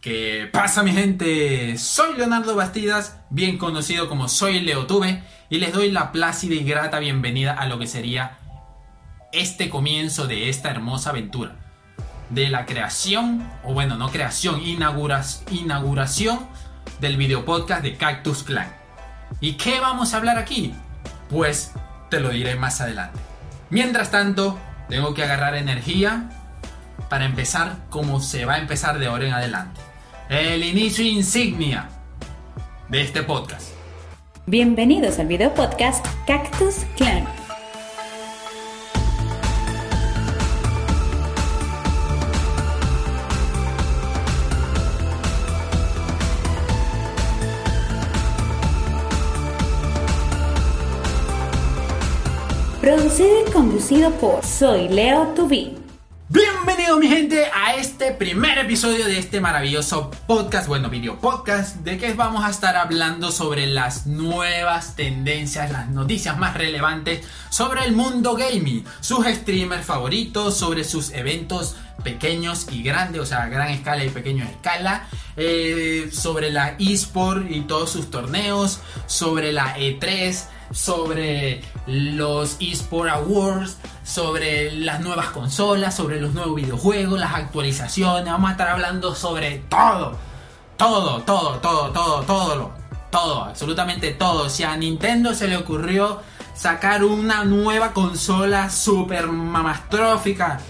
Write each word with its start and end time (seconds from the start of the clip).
¿Qué 0.00 0.48
pasa 0.52 0.84
mi 0.84 0.92
gente? 0.92 1.76
Soy 1.76 2.16
Leonardo 2.16 2.54
Bastidas, 2.54 3.18
bien 3.30 3.58
conocido 3.58 4.08
como 4.08 4.28
Soy 4.28 4.60
Leotube, 4.60 5.24
y 5.50 5.58
les 5.58 5.72
doy 5.72 5.90
la 5.90 6.12
plácida 6.12 6.54
y 6.54 6.62
grata 6.62 7.00
bienvenida 7.00 7.52
a 7.52 7.66
lo 7.66 7.80
que 7.80 7.88
sería 7.88 8.38
este 9.32 9.68
comienzo 9.68 10.28
de 10.28 10.50
esta 10.50 10.70
hermosa 10.70 11.10
aventura. 11.10 11.56
De 12.30 12.48
la 12.48 12.64
creación, 12.64 13.44
o 13.64 13.74
bueno, 13.74 13.96
no 13.96 14.12
creación, 14.12 14.62
inauguración 14.62 16.46
del 17.00 17.16
video 17.16 17.44
podcast 17.44 17.82
de 17.82 17.96
Cactus 17.96 18.44
Clan. 18.44 18.72
¿Y 19.40 19.54
qué 19.54 19.80
vamos 19.80 20.14
a 20.14 20.18
hablar 20.18 20.38
aquí? 20.38 20.74
Pues 21.28 21.72
te 22.08 22.20
lo 22.20 22.28
diré 22.28 22.54
más 22.54 22.80
adelante. 22.80 23.18
Mientras 23.68 24.12
tanto, 24.12 24.60
tengo 24.88 25.12
que 25.12 25.24
agarrar 25.24 25.56
energía 25.56 26.30
para 27.10 27.24
empezar 27.24 27.78
como 27.90 28.20
se 28.20 28.44
va 28.44 28.54
a 28.54 28.58
empezar 28.58 29.00
de 29.00 29.08
ahora 29.08 29.26
en 29.26 29.34
adelante 29.34 29.87
el 30.28 30.62
inicio 30.62 31.02
insignia 31.06 31.88
de 32.90 33.00
este 33.00 33.22
podcast. 33.22 33.70
Bienvenidos 34.44 35.18
al 35.18 35.26
video 35.26 35.54
podcast 35.54 36.04
Cactus 36.26 36.84
Clan. 36.98 37.24
Producido 52.82 53.30
y 53.46 53.50
conducido 53.50 54.10
por 54.12 54.44
Soy 54.44 54.88
Leo 54.88 55.28
Tubín. 55.28 55.77
Bienvenido 56.88 57.16
mi 57.16 57.20
gente 57.20 57.50
a 57.54 57.74
este 57.74 58.12
primer 58.12 58.56
episodio 58.56 59.04
de 59.04 59.18
este 59.18 59.42
maravilloso 59.42 60.10
podcast, 60.26 60.66
bueno, 60.68 60.88
video 60.88 61.18
podcast, 61.18 61.76
de 61.76 61.98
que 61.98 62.14
vamos 62.14 62.42
a 62.46 62.48
estar 62.48 62.76
hablando 62.76 63.30
sobre 63.30 63.66
las 63.66 64.06
nuevas 64.06 64.96
tendencias, 64.96 65.70
las 65.70 65.90
noticias 65.90 66.38
más 66.38 66.54
relevantes 66.54 67.26
sobre 67.50 67.84
el 67.84 67.92
mundo 67.92 68.36
gaming, 68.36 68.86
sus 69.00 69.26
streamers 69.26 69.84
favoritos, 69.84 70.56
sobre 70.56 70.82
sus 70.82 71.10
eventos 71.10 71.76
pequeños 72.02 72.66
y 72.72 72.82
grandes, 72.82 73.20
o 73.20 73.26
sea, 73.26 73.48
gran 73.48 73.68
escala 73.68 74.02
y 74.02 74.08
pequeña 74.08 74.48
escala, 74.48 75.08
eh, 75.36 76.08
sobre 76.10 76.50
la 76.50 76.74
eSport 76.78 77.50
y 77.50 77.60
todos 77.62 77.90
sus 77.90 78.10
torneos, 78.10 78.80
sobre 79.06 79.52
la 79.52 79.76
E3, 79.76 80.42
sobre 80.70 81.62
los 81.86 82.56
eSport 82.60 83.10
Awards, 83.10 83.78
sobre 84.04 84.72
las 84.72 85.00
nuevas 85.00 85.26
consolas, 85.30 85.94
sobre 85.94 86.20
los 86.20 86.34
nuevos 86.34 86.54
videojuegos, 86.54 87.18
las 87.18 87.34
actualizaciones. 87.34 88.32
Vamos 88.32 88.48
a 88.48 88.52
estar 88.52 88.68
hablando 88.68 89.14
sobre 89.14 89.58
todo. 89.68 90.16
Todo, 90.76 91.22
todo, 91.22 91.58
todo, 91.58 91.90
todo, 91.90 92.22
todo, 92.22 92.72
todo, 93.10 93.44
absolutamente 93.44 94.12
todo. 94.12 94.48
Si 94.48 94.62
a 94.62 94.76
Nintendo 94.76 95.34
se 95.34 95.48
le 95.48 95.56
ocurrió 95.56 96.20
sacar 96.54 97.04
una 97.04 97.44
nueva 97.44 97.92
consola 97.92 98.70
super 98.70 99.28
mamastrófica 99.28 100.60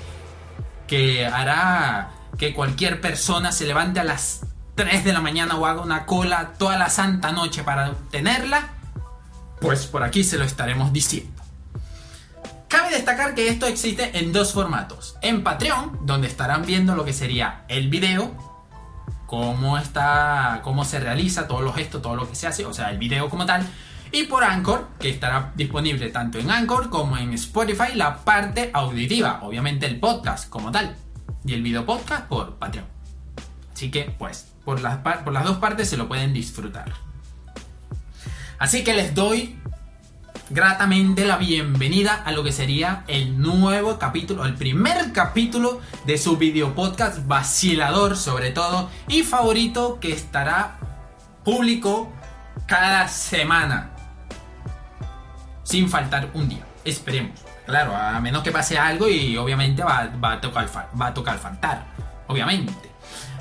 que 0.87 1.27
hará 1.27 2.11
que 2.39 2.55
cualquier 2.55 3.01
persona 3.01 3.53
se 3.53 3.67
levante 3.67 4.01
a 4.01 4.05
las 4.05 4.41
3 4.75 5.05
de 5.05 5.13
la 5.13 5.21
mañana 5.21 5.57
o 5.57 5.67
haga 5.67 5.83
una 5.83 6.07
cola 6.07 6.53
toda 6.57 6.79
la 6.79 6.89
santa 6.89 7.33
noche 7.33 7.65
para 7.65 7.95
tenerla, 8.11 8.69
pues 9.61 9.87
por 9.87 10.03
aquí 10.03 10.25
se 10.25 10.39
lo 10.39 10.45
estaremos 10.45 10.93
diciendo. 10.93 11.43
Cabe 12.69 12.91
destacar 12.91 13.35
que 13.35 13.49
esto 13.49 13.67
existe 13.67 14.19
en 14.19 14.33
dos 14.33 14.53
formatos. 14.53 15.17
En 15.23 15.43
Patreon, 15.43 16.01
donde 16.03 16.29
estarán 16.29 16.67
viendo 16.67 16.95
lo 16.95 17.05
que 17.05 17.13
sería 17.15 17.65
el 17.69 17.89
video, 17.89 18.35
cómo 19.27 19.79
está, 19.79 20.61
cómo 20.63 20.85
se 20.85 21.01
realiza, 21.01 21.49
todos 21.49 21.63
los 21.63 21.75
gestos, 21.75 22.03
todo 22.03 22.15
lo 22.15 22.29
que 22.29 22.35
se 22.35 22.47
hace, 22.47 22.67
o 22.67 22.75
sea, 22.75 22.91
el 22.91 22.99
video 22.99 23.31
como 23.31 23.47
tal. 23.47 23.67
Y 24.13 24.25
por 24.25 24.45
Anchor, 24.45 24.89
que 24.99 25.11
estará 25.11 25.53
disponible 25.55 26.09
tanto 26.11 26.39
en 26.39 26.51
Anchor 26.51 26.89
como 26.89 27.17
en 27.17 27.33
Spotify, 27.35 27.95
la 27.95 28.19
parte 28.25 28.71
auditiva, 28.73 29.41
obviamente 29.43 29.87
el 29.87 29.99
podcast 29.99 30.49
como 30.49 30.71
tal. 30.71 30.97
Y 31.45 31.55
el 31.55 31.63
video 31.63 31.87
podcast 31.87 32.27
por 32.27 32.57
Patreon. 32.57 32.87
Así 33.73 33.91
que, 33.91 34.15
pues, 34.19 34.53
por 34.65 34.81
las, 34.81 34.99
por 34.99 35.33
las 35.33 35.45
dos 35.45 35.59
partes 35.59 35.89
se 35.89 35.97
lo 35.97 36.09
pueden 36.09 36.33
disfrutar. 36.33 37.08
Así 38.59 38.83
que 38.83 38.93
les 38.93 39.15
doy 39.15 39.57
gratamente 40.51 41.25
la 41.25 41.37
bienvenida 41.37 42.23
a 42.25 42.33
lo 42.33 42.43
que 42.43 42.51
sería 42.51 43.05
el 43.07 43.41
nuevo 43.41 43.99
capítulo, 44.01 44.45
el 44.45 44.55
primer 44.55 45.13
capítulo 45.13 45.81
de 46.07 46.19
su 46.19 46.37
video 46.39 46.75
podcast 46.75 47.25
vacilador 47.27 48.17
sobre 48.17 48.51
todo 48.51 48.91
y 49.07 49.23
favorito 49.23 50.01
que 50.01 50.13
estará 50.13 50.79
público 51.45 52.13
cada 52.67 53.07
semana. 53.07 53.91
Sin 55.63 55.89
faltar 55.89 56.31
un 56.35 56.49
día. 56.49 56.67
Esperemos. 56.85 57.39
Claro, 57.65 57.95
a 57.95 58.19
menos 58.21 58.43
que 58.43 58.51
pase 58.51 58.77
algo 58.77 59.09
y 59.09 59.37
obviamente 59.37 59.85
va, 59.85 60.11
a, 60.21 60.41
tocar, 60.41 60.69
va 61.01 61.07
a 61.07 61.15
tocar 61.15 61.39
faltar. 61.39 61.87
Obviamente. 62.27 62.88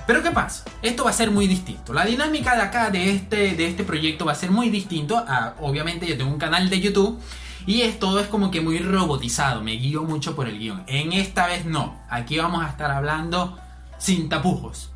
Pero 0.07 0.23
¿qué 0.23 0.31
pasa? 0.31 0.63
Esto 0.81 1.03
va 1.03 1.09
a 1.09 1.13
ser 1.13 1.31
muy 1.31 1.47
distinto. 1.47 1.93
La 1.93 2.05
dinámica 2.05 2.55
de 2.55 2.61
acá, 2.61 2.89
de 2.89 3.11
este, 3.11 3.55
de 3.55 3.67
este 3.67 3.83
proyecto, 3.83 4.25
va 4.25 4.31
a 4.31 4.35
ser 4.35 4.51
muy 4.51 4.69
distinto. 4.69 5.17
A, 5.17 5.55
obviamente 5.59 6.07
yo 6.07 6.17
tengo 6.17 6.31
un 6.31 6.39
canal 6.39 6.69
de 6.69 6.79
YouTube 6.79 7.19
y 7.65 7.81
es, 7.81 7.99
todo 7.99 8.21
es 8.21 8.27
como 8.27 8.49
que 8.49 8.61
muy 8.61 8.79
robotizado. 8.79 9.61
Me 9.61 9.73
guío 9.73 10.03
mucho 10.03 10.33
por 10.33 10.47
el 10.47 10.57
guion. 10.57 10.85
En 10.87 11.11
esta 11.11 11.47
vez 11.47 11.65
no. 11.65 11.99
Aquí 12.09 12.37
vamos 12.37 12.63
a 12.63 12.69
estar 12.69 12.89
hablando 12.89 13.59
sin 13.97 14.29
tapujos. 14.29 14.91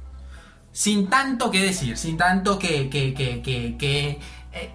Sin 0.72 1.08
tanto 1.08 1.52
que 1.52 1.62
decir, 1.62 1.98
sin 1.98 2.16
tanto 2.16 2.58
que, 2.58 2.90
eh, 2.94 4.72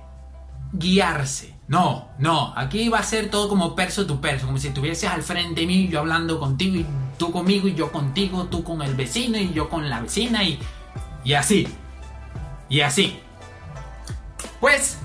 guiarse. 0.75 1.57
No, 1.69 2.11
no, 2.19 2.53
aquí 2.55 2.91
va 2.91 2.99
a 2.99 3.03
ser 3.03 3.31
todo 3.31 3.49
como 3.49 3.75
perso 3.75 4.07
tu 4.07 4.21
perso, 4.21 4.47
como 4.47 4.59
si 4.59 4.69
estuvieses 4.69 5.11
al 5.11 5.23
frente 5.23 5.63
de 5.63 5.67
mí, 5.67 5.89
yo 5.89 5.99
hablando 5.99 6.39
contigo 6.39 6.77
y 6.77 6.87
tú 7.17 7.33
conmigo 7.33 7.69
y 7.69 7.75
yo 7.75 7.93
contigo, 7.93 8.45
tú 8.45 8.63
con 8.63 8.83
el 8.83 8.95
vecino 8.95 9.39
y 9.39 9.53
yo 9.53 9.69
con 9.69 9.89
la 9.89 10.01
vecina 10.01 10.45
y, 10.45 10.59
y 11.25 11.35
así. 11.35 11.69
Y 12.69 12.81
así. 12.81 13.19
Pues 14.61 14.99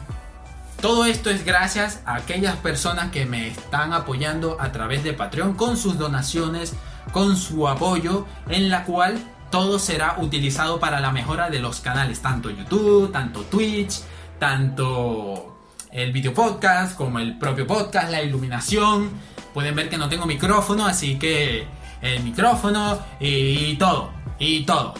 todo 0.81 1.05
esto 1.05 1.29
es 1.29 1.45
gracias 1.45 2.01
a 2.05 2.15
aquellas 2.15 2.55
personas 2.57 3.11
que 3.11 3.25
me 3.25 3.49
están 3.49 3.93
apoyando 3.93 4.57
a 4.59 4.71
través 4.71 5.03
de 5.03 5.13
Patreon 5.13 5.53
con 5.53 5.77
sus 5.77 5.97
donaciones, 5.99 6.73
con 7.11 7.37
su 7.37 7.67
apoyo, 7.67 8.25
en 8.49 8.69
la 8.69 8.83
cual 8.85 9.19
todo 9.51 9.77
será 9.77 10.15
utilizado 10.19 10.79
para 10.79 10.99
la 10.99 11.11
mejora 11.11 11.49
de 11.49 11.59
los 11.59 11.81
canales, 11.81 12.21
tanto 12.21 12.49
YouTube, 12.49 13.11
tanto 13.11 13.41
Twitch, 13.41 13.99
tanto 14.39 15.59
el 15.91 16.11
video 16.11 16.33
podcast, 16.33 16.95
como 16.95 17.19
el 17.19 17.37
propio 17.37 17.67
podcast, 17.67 18.09
la 18.09 18.23
iluminación. 18.23 19.11
Pueden 19.53 19.75
ver 19.75 19.89
que 19.89 19.97
no 19.97 20.09
tengo 20.09 20.25
micrófono, 20.25 20.85
así 20.85 21.19
que 21.19 21.67
el 22.01 22.23
micrófono 22.23 22.99
y 23.19 23.75
todo, 23.75 24.11
y 24.39 24.63
todo. 24.63 24.93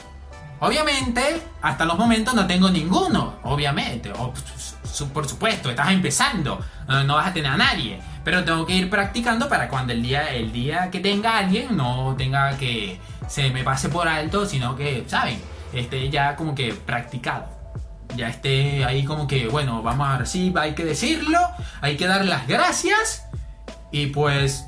Obviamente, 0.59 1.41
hasta 1.61 1.85
los 1.85 1.97
momentos 1.97 2.35
no 2.35 2.45
tengo 2.45 2.69
ninguno, 2.69 3.35
obviamente. 3.43 4.11
por 5.13 5.27
supuesto, 5.27 5.69
estás 5.71 5.91
empezando, 5.91 6.59
no 6.87 7.15
vas 7.15 7.27
a 7.27 7.33
tener 7.33 7.51
a 7.51 7.57
nadie. 7.57 7.99
Pero 8.23 8.43
tengo 8.43 8.65
que 8.67 8.75
ir 8.75 8.89
practicando 8.89 9.49
para 9.49 9.67
cuando 9.67 9.93
el 9.93 10.03
día, 10.03 10.31
el 10.31 10.51
día 10.51 10.91
que 10.91 10.99
tenga 10.99 11.39
alguien 11.39 11.75
no 11.75 12.13
tenga 12.15 12.55
que 12.57 12.99
se 13.27 13.49
me 13.49 13.63
pase 13.63 13.89
por 13.89 14.07
alto, 14.07 14.45
sino 14.45 14.75
que, 14.75 15.03
¿saben? 15.07 15.41
Esté 15.73 16.09
ya 16.11 16.35
como 16.35 16.53
que 16.53 16.73
practicado 16.73 17.61
ya 18.15 18.29
esté 18.29 18.85
ahí 18.85 19.03
como 19.03 19.27
que, 19.27 19.47
bueno, 19.47 19.81
vamos 19.81 20.07
a 20.07 20.17
ver, 20.17 20.27
sí, 20.27 20.53
hay 20.55 20.73
que 20.73 20.85
decirlo, 20.85 21.39
hay 21.81 21.97
que 21.97 22.07
dar 22.07 22.25
las 22.25 22.47
gracias 22.47 23.25
y 23.91 24.07
pues 24.07 24.65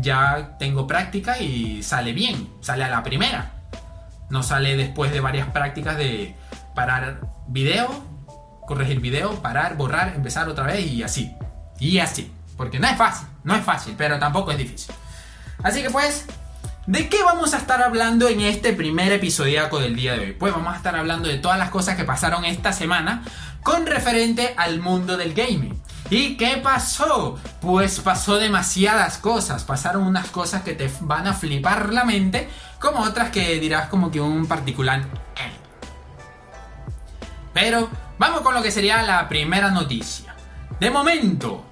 ya 0.00 0.56
tengo 0.58 0.86
práctica 0.86 1.38
y 1.38 1.82
sale 1.82 2.12
bien, 2.12 2.48
sale 2.60 2.84
a 2.84 2.88
la 2.88 3.02
primera. 3.02 3.52
No 4.30 4.42
sale 4.42 4.76
después 4.76 5.12
de 5.12 5.20
varias 5.20 5.48
prácticas 5.48 5.96
de 5.96 6.34
parar 6.74 7.20
video, 7.46 7.88
corregir 8.66 9.00
video, 9.00 9.42
parar, 9.42 9.76
borrar, 9.76 10.14
empezar 10.14 10.48
otra 10.48 10.64
vez 10.64 10.86
y 10.86 11.02
así. 11.02 11.34
Y 11.80 11.98
así. 11.98 12.32
Porque 12.56 12.78
no 12.78 12.88
es 12.88 12.96
fácil, 12.96 13.28
no 13.44 13.54
es 13.54 13.64
fácil, 13.64 13.94
pero 13.96 14.18
tampoco 14.18 14.50
es 14.50 14.58
difícil. 14.58 14.94
Así 15.62 15.82
que 15.82 15.90
pues, 15.90 16.26
¿De 16.88 17.10
qué 17.10 17.22
vamos 17.22 17.52
a 17.52 17.58
estar 17.58 17.82
hablando 17.82 18.28
en 18.28 18.40
este 18.40 18.72
primer 18.72 19.12
episodio 19.12 19.68
del 19.68 19.94
día 19.94 20.14
de 20.14 20.20
hoy? 20.20 20.32
Pues 20.32 20.54
vamos 20.54 20.72
a 20.72 20.76
estar 20.78 20.96
hablando 20.96 21.28
de 21.28 21.36
todas 21.36 21.58
las 21.58 21.68
cosas 21.68 21.96
que 21.96 22.04
pasaron 22.04 22.46
esta 22.46 22.72
semana 22.72 23.24
con 23.62 23.84
referente 23.84 24.54
al 24.56 24.80
mundo 24.80 25.18
del 25.18 25.34
gaming. 25.34 25.78
¿Y 26.10 26.36
qué 26.36 26.56
pasó? 26.56 27.38
Pues 27.60 28.00
pasó 28.00 28.36
demasiadas 28.38 29.18
cosas. 29.18 29.64
Pasaron 29.64 30.04
unas 30.04 30.28
cosas 30.28 30.62
que 30.62 30.74
te 30.74 30.90
van 31.00 31.26
a 31.26 31.34
flipar 31.34 31.92
la 31.92 32.04
mente, 32.04 32.48
como 32.78 33.00
otras 33.00 33.30
que 33.30 33.58
dirás 33.58 33.88
como 33.88 34.10
que 34.10 34.20
un 34.20 34.46
particular... 34.46 35.00
Eh. 35.00 35.52
Pero 37.52 37.90
vamos 38.18 38.40
con 38.40 38.54
lo 38.54 38.62
que 38.62 38.70
sería 38.70 39.02
la 39.02 39.28
primera 39.28 39.70
noticia. 39.70 40.34
De 40.80 40.90
momento, 40.90 41.64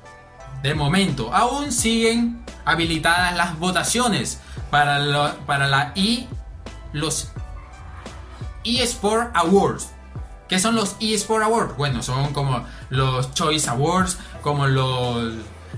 de 0.62 0.74
momento, 0.74 1.32
aún 1.32 1.72
siguen 1.72 2.44
habilitadas 2.64 3.34
las 3.36 3.58
votaciones 3.58 4.40
para, 4.70 5.36
para 5.46 5.68
la 5.68 5.92
I, 5.94 6.28
los 6.92 7.30
eSport 8.64 9.34
Awards. 9.34 9.95
¿Qué 10.48 10.58
son 10.60 10.76
los 10.76 10.96
eSport 11.00 11.44
Awards? 11.44 11.76
Bueno, 11.76 12.02
son 12.02 12.32
como 12.32 12.64
los 12.90 13.34
Choice 13.34 13.69
Awards, 13.69 14.19
como 14.43 14.66
los 14.66 15.34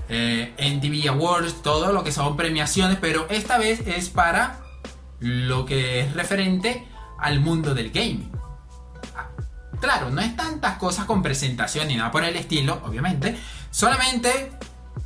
eh, 0.09 0.53
NTV 0.57 1.09
Awards, 1.09 1.61
todo 1.63 1.91
lo 1.91 2.03
que 2.03 2.11
son 2.11 2.37
premiaciones, 2.37 2.97
pero 3.01 3.27
esta 3.29 3.57
vez 3.57 3.81
es 3.87 4.09
para 4.09 4.59
lo 5.19 5.65
que 5.65 6.01
es 6.01 6.13
referente 6.13 6.87
al 7.17 7.39
mundo 7.39 7.73
del 7.73 7.89
gaming. 7.89 8.31
Ah, 9.15 9.29
claro, 9.79 10.11
no 10.11 10.21
es 10.21 10.35
tantas 10.35 10.77
cosas 10.77 11.05
con 11.05 11.23
presentación 11.23 11.87
ni 11.87 11.95
nada 11.95 12.11
por 12.11 12.23
el 12.23 12.35
estilo, 12.35 12.81
obviamente. 12.85 13.37
Solamente 13.71 14.51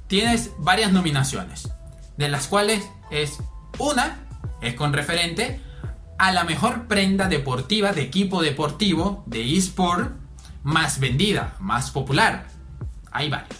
tienes 0.08 0.52
varias 0.58 0.92
nominaciones, 0.92 1.70
de 2.18 2.28
las 2.30 2.48
cuales 2.48 2.84
es 3.12 3.40
una, 3.78 4.20
es 4.62 4.74
con 4.76 4.94
referente 4.94 5.62
a 6.24 6.32
la 6.32 6.46
mejor 6.46 6.88
prenda 6.88 7.28
deportiva 7.28 7.92
de 7.92 8.04
equipo 8.04 8.42
deportivo 8.42 9.26
de 9.26 9.58
eSport 9.58 10.14
más 10.64 11.02
vendida, 11.02 11.58
más 11.60 11.92
popular. 11.92 12.48
Hay 13.12 13.30
varios. 13.30 13.60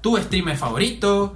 Tu 0.00 0.16
streamer 0.16 0.56
favorito, 0.56 1.34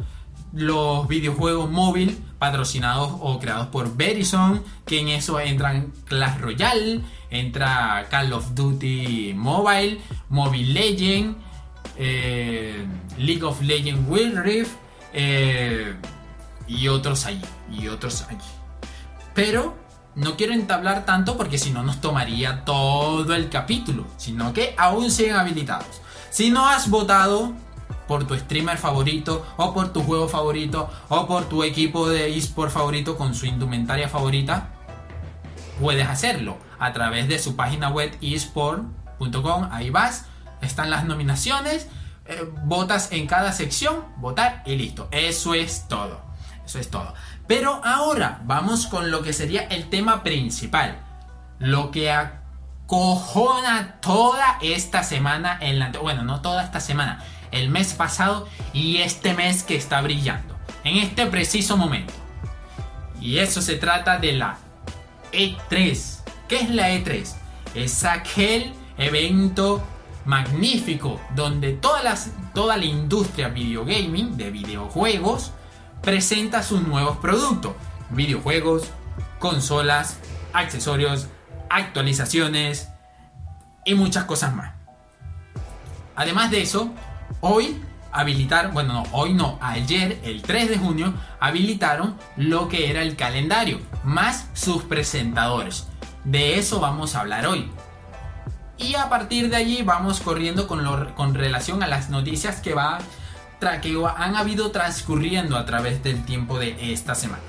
los 0.52 1.08
videojuegos 1.08 1.68
móvil 1.68 2.16
patrocinados 2.38 3.10
o 3.18 3.40
creados 3.40 3.66
por 3.68 3.96
Verizon, 3.96 4.62
que 4.86 5.00
en 5.00 5.08
eso 5.08 5.40
entran 5.40 5.92
Clash 6.04 6.38
Royale, 6.38 7.00
entra 7.30 8.06
Call 8.08 8.32
of 8.32 8.54
Duty 8.54 9.34
Mobile, 9.34 10.00
Mobile 10.28 10.72
Legend, 10.72 11.38
eh, 11.96 12.86
League 13.18 13.42
of 13.42 13.60
Legends 13.62 14.08
Wild 14.08 14.38
Rift 14.38 14.76
eh, 15.12 15.92
y 16.68 16.86
otros 16.86 17.26
allí, 17.26 17.42
y 17.68 17.88
otros 17.88 18.22
allí. 18.30 18.38
Pero 19.34 19.81
no 20.14 20.36
quiero 20.36 20.52
entablar 20.52 21.04
tanto 21.04 21.36
porque 21.36 21.58
si 21.58 21.70
no 21.70 21.82
nos 21.82 22.00
tomaría 22.00 22.64
todo 22.64 23.34
el 23.34 23.48
capítulo, 23.48 24.06
sino 24.16 24.52
que 24.52 24.74
aún 24.76 25.10
siguen 25.10 25.36
habilitados. 25.36 26.00
Si 26.30 26.50
no 26.50 26.66
has 26.66 26.90
votado 26.90 27.52
por 28.06 28.26
tu 28.26 28.34
streamer 28.36 28.78
favorito 28.78 29.46
o 29.56 29.72
por 29.72 29.92
tu 29.92 30.02
juego 30.02 30.28
favorito 30.28 30.90
o 31.08 31.26
por 31.26 31.44
tu 31.44 31.62
equipo 31.62 32.08
de 32.08 32.36
eSport 32.36 32.70
favorito 32.70 33.16
con 33.16 33.34
su 33.34 33.46
indumentaria 33.46 34.08
favorita, 34.08 34.68
puedes 35.80 36.06
hacerlo 36.06 36.58
a 36.78 36.92
través 36.92 37.28
de 37.28 37.38
su 37.38 37.56
página 37.56 37.88
web 37.88 38.16
esport.com. 38.20 39.68
Ahí 39.70 39.90
vas, 39.90 40.26
están 40.60 40.90
las 40.90 41.04
nominaciones, 41.04 41.86
eh, 42.26 42.48
votas 42.64 43.12
en 43.12 43.26
cada 43.26 43.52
sección, 43.52 44.04
votar 44.18 44.62
y 44.66 44.76
listo. 44.76 45.08
Eso 45.10 45.54
es 45.54 45.88
todo. 45.88 46.20
Eso 46.64 46.78
es 46.78 46.90
todo. 46.90 47.14
Pero 47.46 47.80
ahora 47.84 48.40
vamos 48.44 48.86
con 48.86 49.10
lo 49.10 49.22
que 49.22 49.32
sería 49.32 49.62
el 49.62 49.88
tema 49.90 50.22
principal. 50.22 50.98
Lo 51.58 51.90
que 51.90 52.10
acojona 52.10 54.00
toda 54.00 54.58
esta 54.62 55.02
semana 55.02 55.58
en 55.60 55.78
la... 55.78 55.90
Bueno, 55.90 56.22
no 56.22 56.40
toda 56.40 56.64
esta 56.64 56.80
semana. 56.80 57.22
El 57.50 57.68
mes 57.68 57.92
pasado 57.94 58.48
y 58.72 58.98
este 58.98 59.34
mes 59.34 59.62
que 59.62 59.76
está 59.76 60.00
brillando. 60.00 60.56
En 60.84 60.96
este 60.96 61.26
preciso 61.26 61.76
momento. 61.76 62.14
Y 63.20 63.38
eso 63.38 63.62
se 63.62 63.76
trata 63.76 64.18
de 64.18 64.32
la 64.32 64.56
E3. 65.32 66.22
¿Qué 66.48 66.56
es 66.60 66.70
la 66.70 66.90
E3? 66.90 67.34
Es 67.74 68.04
aquel 68.04 68.72
evento 68.98 69.82
magnífico 70.24 71.20
donde 71.34 71.72
todas 71.72 72.04
las, 72.04 72.30
toda 72.54 72.76
la 72.76 72.84
industria 72.84 73.48
videogaming 73.48 74.36
de 74.36 74.50
videojuegos 74.50 75.52
presenta 76.02 76.62
sus 76.62 76.82
nuevos 76.86 77.16
productos, 77.18 77.72
videojuegos, 78.10 78.90
consolas, 79.38 80.18
accesorios, 80.52 81.28
actualizaciones 81.70 82.88
y 83.84 83.94
muchas 83.94 84.24
cosas 84.24 84.54
más. 84.54 84.72
Además 86.14 86.50
de 86.50 86.62
eso, 86.62 86.92
hoy 87.40 87.80
habilitaron, 88.12 88.74
bueno, 88.74 88.92
no, 88.92 89.02
hoy 89.12 89.32
no, 89.32 89.58
ayer, 89.62 90.20
el 90.24 90.42
3 90.42 90.68
de 90.68 90.78
junio, 90.78 91.14
habilitaron 91.40 92.16
lo 92.36 92.68
que 92.68 92.90
era 92.90 93.02
el 93.02 93.16
calendario, 93.16 93.80
más 94.04 94.46
sus 94.52 94.82
presentadores. 94.82 95.86
De 96.24 96.58
eso 96.58 96.78
vamos 96.78 97.14
a 97.14 97.20
hablar 97.20 97.46
hoy. 97.46 97.70
Y 98.76 98.94
a 98.96 99.08
partir 99.08 99.48
de 99.48 99.56
allí 99.56 99.82
vamos 99.82 100.20
corriendo 100.20 100.66
con, 100.66 100.84
lo, 100.84 101.14
con 101.14 101.34
relación 101.34 101.82
a 101.82 101.86
las 101.86 102.10
noticias 102.10 102.60
que 102.60 102.74
va 102.74 102.98
que 103.80 103.96
han 104.16 104.36
habido 104.36 104.72
transcurriendo 104.72 105.56
a 105.56 105.64
través 105.64 106.02
del 106.02 106.24
tiempo 106.24 106.58
de 106.58 106.92
esta 106.92 107.14
semana. 107.14 107.42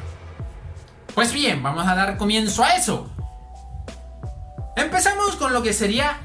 Pues 1.15 1.33
bien, 1.33 1.63
vamos 1.63 1.87
a 1.87 1.95
dar 1.95 2.17
comienzo 2.17 2.63
a 2.63 2.75
eso. 2.75 3.09
Empezamos 4.75 5.35
con 5.35 5.53
lo 5.53 5.63
que 5.63 5.73
sería 5.73 6.17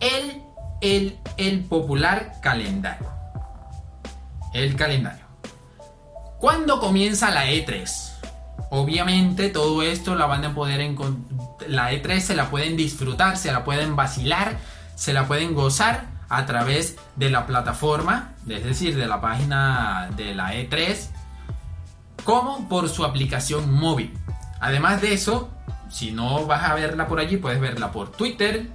el, 0.00 0.42
el, 0.80 1.18
el 1.38 1.64
popular 1.64 2.32
calendario. 2.42 3.10
El 4.52 4.76
calendario. 4.76 5.24
¿Cuándo 6.38 6.78
comienza 6.78 7.30
la 7.30 7.46
E3? 7.46 8.10
Obviamente 8.70 9.48
todo 9.48 9.82
esto 9.82 10.14
la 10.14 10.26
van 10.26 10.44
a 10.44 10.54
poder 10.54 10.80
la 11.68 11.92
E3 11.92 12.20
se 12.20 12.34
la 12.34 12.50
pueden 12.50 12.76
disfrutar, 12.76 13.36
se 13.38 13.50
la 13.52 13.64
pueden 13.64 13.96
vacilar, 13.96 14.56
se 14.94 15.12
la 15.12 15.26
pueden 15.26 15.54
gozar 15.54 16.06
a 16.28 16.46
través 16.46 16.96
de 17.16 17.30
la 17.30 17.46
plataforma, 17.46 18.31
es 18.48 18.64
decir, 18.64 18.96
de 18.96 19.06
la 19.06 19.20
página 19.20 20.10
de 20.16 20.34
la 20.34 20.54
E3, 20.54 21.08
como 22.24 22.68
por 22.68 22.88
su 22.88 23.04
aplicación 23.04 23.72
móvil. 23.72 24.12
Además 24.60 25.00
de 25.00 25.12
eso, 25.12 25.50
si 25.90 26.12
no 26.12 26.46
vas 26.46 26.62
a 26.68 26.74
verla 26.74 27.06
por 27.06 27.20
allí, 27.20 27.36
puedes 27.36 27.60
verla 27.60 27.92
por 27.92 28.12
Twitter, 28.12 28.68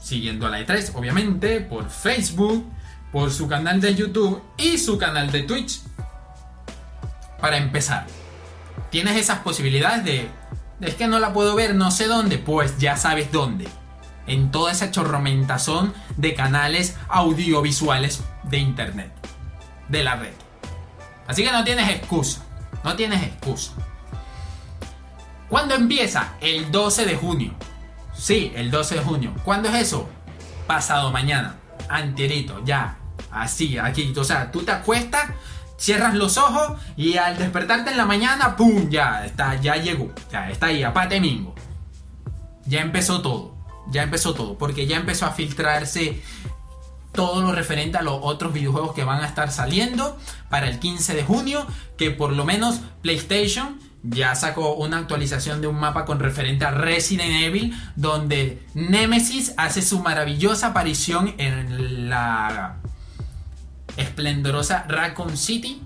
siguiendo 0.00 0.46
a 0.46 0.50
la 0.50 0.60
E3, 0.60 0.92
obviamente, 0.94 1.60
por 1.60 1.90
Facebook, 1.90 2.66
por 3.12 3.30
su 3.30 3.48
canal 3.48 3.80
de 3.80 3.94
YouTube 3.94 4.42
y 4.56 4.78
su 4.78 4.98
canal 4.98 5.30
de 5.32 5.42
Twitch. 5.42 5.80
Para 7.40 7.56
empezar, 7.56 8.06
tienes 8.90 9.16
esas 9.16 9.40
posibilidades 9.40 10.04
de... 10.04 10.28
Es 10.80 10.94
que 10.94 11.08
no 11.08 11.18
la 11.18 11.32
puedo 11.32 11.54
ver, 11.54 11.74
no 11.74 11.90
sé 11.90 12.06
dónde, 12.06 12.38
pues 12.38 12.76
ya 12.78 12.96
sabes 12.96 13.32
dónde 13.32 13.66
en 14.26 14.50
toda 14.50 14.72
esa 14.72 14.90
chorromentazón 14.90 15.94
de 16.16 16.34
canales 16.34 16.96
audiovisuales 17.08 18.22
de 18.48 18.58
internet, 18.58 19.12
de 19.88 20.02
la 20.02 20.16
red. 20.16 20.34
Así 21.26 21.42
que 21.44 21.52
no 21.52 21.64
tienes 21.64 21.88
excusa, 21.90 22.42
no 22.84 22.94
tienes 22.96 23.22
excusa. 23.22 23.72
¿Cuándo 25.48 25.74
empieza? 25.74 26.34
El 26.40 26.70
12 26.70 27.04
de 27.04 27.16
junio. 27.16 27.54
Sí, 28.14 28.52
el 28.54 28.70
12 28.70 28.96
de 28.96 29.00
junio. 29.02 29.34
¿Cuándo 29.44 29.68
es 29.68 29.74
eso? 29.74 30.08
Pasado 30.66 31.12
mañana, 31.12 31.56
anterito, 31.88 32.64
ya, 32.64 32.98
así, 33.30 33.78
aquí. 33.78 34.12
O 34.16 34.24
sea, 34.24 34.50
tú 34.50 34.62
te 34.62 34.72
acuestas, 34.72 35.30
cierras 35.76 36.14
los 36.14 36.36
ojos 36.36 36.80
y 36.96 37.16
al 37.16 37.38
despertarte 37.38 37.90
en 37.90 37.96
la 37.96 38.06
mañana, 38.06 38.56
¡pum! 38.56 38.88
Ya 38.88 39.24
está, 39.24 39.54
ya 39.60 39.76
llegó, 39.76 40.12
ya 40.30 40.50
está 40.50 40.66
ahí, 40.66 40.82
apate 40.82 41.20
mingo. 41.20 41.54
Ya 42.64 42.80
empezó 42.80 43.22
todo 43.22 43.56
ya 43.88 44.02
empezó 44.02 44.34
todo, 44.34 44.58
porque 44.58 44.86
ya 44.86 44.96
empezó 44.96 45.26
a 45.26 45.30
filtrarse 45.30 46.22
todo 47.16 47.42
lo 47.42 47.50
referente 47.50 47.98
a 47.98 48.02
los 48.02 48.20
otros 48.22 48.52
videojuegos 48.52 48.94
que 48.94 49.02
van 49.02 49.22
a 49.22 49.26
estar 49.26 49.50
saliendo 49.50 50.16
para 50.48 50.68
el 50.68 50.78
15 50.78 51.14
de 51.14 51.24
junio, 51.24 51.66
que 51.98 52.12
por 52.12 52.32
lo 52.32 52.44
menos 52.44 52.80
PlayStation 53.02 53.80
ya 54.04 54.34
sacó 54.36 54.74
una 54.74 54.98
actualización 54.98 55.60
de 55.60 55.66
un 55.66 55.80
mapa 55.80 56.04
con 56.04 56.20
referente 56.20 56.64
a 56.64 56.70
Resident 56.70 57.42
Evil, 57.42 57.74
donde 57.96 58.62
Nemesis 58.74 59.54
hace 59.56 59.82
su 59.82 59.98
maravillosa 59.98 60.68
aparición 60.68 61.34
en 61.38 62.08
la 62.08 62.76
esplendorosa 63.96 64.84
Raccoon 64.88 65.36
City, 65.36 65.82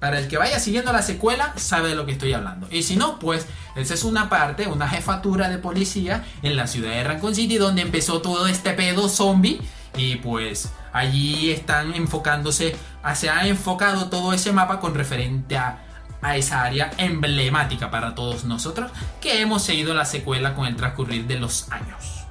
para 0.00 0.18
el 0.18 0.28
que 0.28 0.36
vaya 0.36 0.58
siguiendo 0.58 0.92
la 0.92 1.02
secuela, 1.02 1.52
sabe 1.56 1.88
de 1.88 1.94
lo 1.94 2.04
que 2.04 2.12
estoy 2.12 2.32
hablando. 2.32 2.68
Y 2.70 2.82
si 2.82 2.96
no, 2.96 3.18
pues 3.18 3.46
esa 3.76 3.94
es 3.94 4.04
una 4.04 4.28
parte, 4.28 4.66
una 4.66 4.88
jefatura 4.88 5.48
de 5.48 5.58
policía 5.58 6.24
en 6.42 6.56
la 6.56 6.66
ciudad 6.66 6.90
de 6.90 7.04
Raccoon 7.04 7.34
City, 7.34 7.56
donde 7.56 7.82
empezó 7.82 8.20
todo 8.20 8.46
este 8.46 8.72
pedo 8.72 9.08
zombie. 9.08 9.60
Y 9.96 10.16
pues 10.16 10.70
allí 10.92 11.50
están 11.50 11.94
enfocándose, 11.94 12.76
se 13.14 13.30
ha 13.30 13.46
enfocado 13.48 14.10
todo 14.10 14.34
ese 14.34 14.52
mapa 14.52 14.80
con 14.80 14.94
referente 14.94 15.56
a, 15.56 15.78
a 16.20 16.36
esa 16.36 16.62
área 16.62 16.90
emblemática 16.98 17.90
para 17.90 18.14
todos 18.14 18.44
nosotros 18.44 18.90
que 19.20 19.40
hemos 19.40 19.62
seguido 19.62 19.94
la 19.94 20.04
secuela 20.04 20.54
con 20.54 20.66
el 20.66 20.76
transcurrir 20.76 21.26
de 21.26 21.38
los 21.38 21.70
años. 21.70 22.26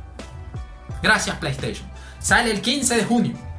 Gracias 1.02 1.38
PlayStation. 1.38 1.90
Sale 2.20 2.52
el 2.52 2.62
15 2.62 2.96
de 2.98 3.06
junio. 3.06 3.55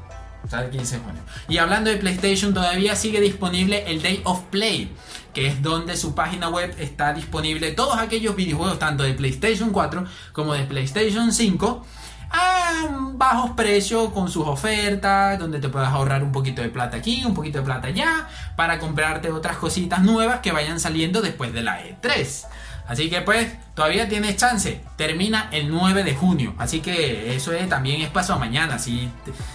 15 0.49 1.01
Y 1.49 1.59
hablando 1.59 1.91
de 1.91 1.97
PlayStation, 1.97 2.55
todavía 2.55 2.97
sigue 2.97 3.21
disponible 3.21 3.85
el 3.87 4.03
Day 4.03 4.21
of 4.25 4.43
Play, 4.51 4.93
que 5.33 5.47
es 5.49 5.63
donde 5.63 5.97
su 5.97 6.15
página 6.15 6.49
web 6.49 6.75
está 6.79 7.13
disponible 7.13 7.73
todos 7.73 7.99
aquellos 7.99 8.37
videojuegos, 8.37 8.79
tanto 8.79 9.03
de 9.03 9.15
PlayStation 9.15 9.71
4 9.71 10.05
como 10.33 10.55
de 10.55 10.65
PlayStation 10.65 11.33
5 11.33 11.87
a 12.31 12.89
bajos 13.15 13.53
precios 13.53 14.13
con 14.13 14.31
sus 14.31 14.47
ofertas, 14.47 15.39
donde 15.39 15.61
te 15.61 15.69
puedas 15.69 15.93
ahorrar 15.93 16.23
un 16.23 16.33
poquito 16.33 16.63
de 16.63 16.69
plata 16.69 16.97
aquí, 16.97 17.25
un 17.25 17.35
poquito 17.35 17.59
de 17.59 17.65
plata 17.65 17.89
allá, 17.89 18.29
para 18.57 18.79
comprarte 18.79 19.31
otras 19.31 19.57
cositas 19.57 20.03
nuevas 20.03 20.41
que 20.41 20.53
vayan 20.53 20.81
saliendo 20.81 21.23
después 21.23 21.53
de 21.53 21.63
la 21.63 21.83
E3. 21.83 22.47
Así 22.89 23.11
que 23.11 23.21
pues 23.23 23.53
todavía 23.75 24.09
tienes 24.09 24.37
chance. 24.37 24.81
Termina 24.97 25.49
el 25.51 25.71
9 25.71 26.05
de 26.05 26.15
junio. 26.15 26.55
Así 26.59 26.81
que 26.81 27.35
eso 27.35 27.53
también 27.69 28.03
es 28.03 28.11
paso 28.11 28.39
mañana. 28.39 28.79
Si, 28.79 29.11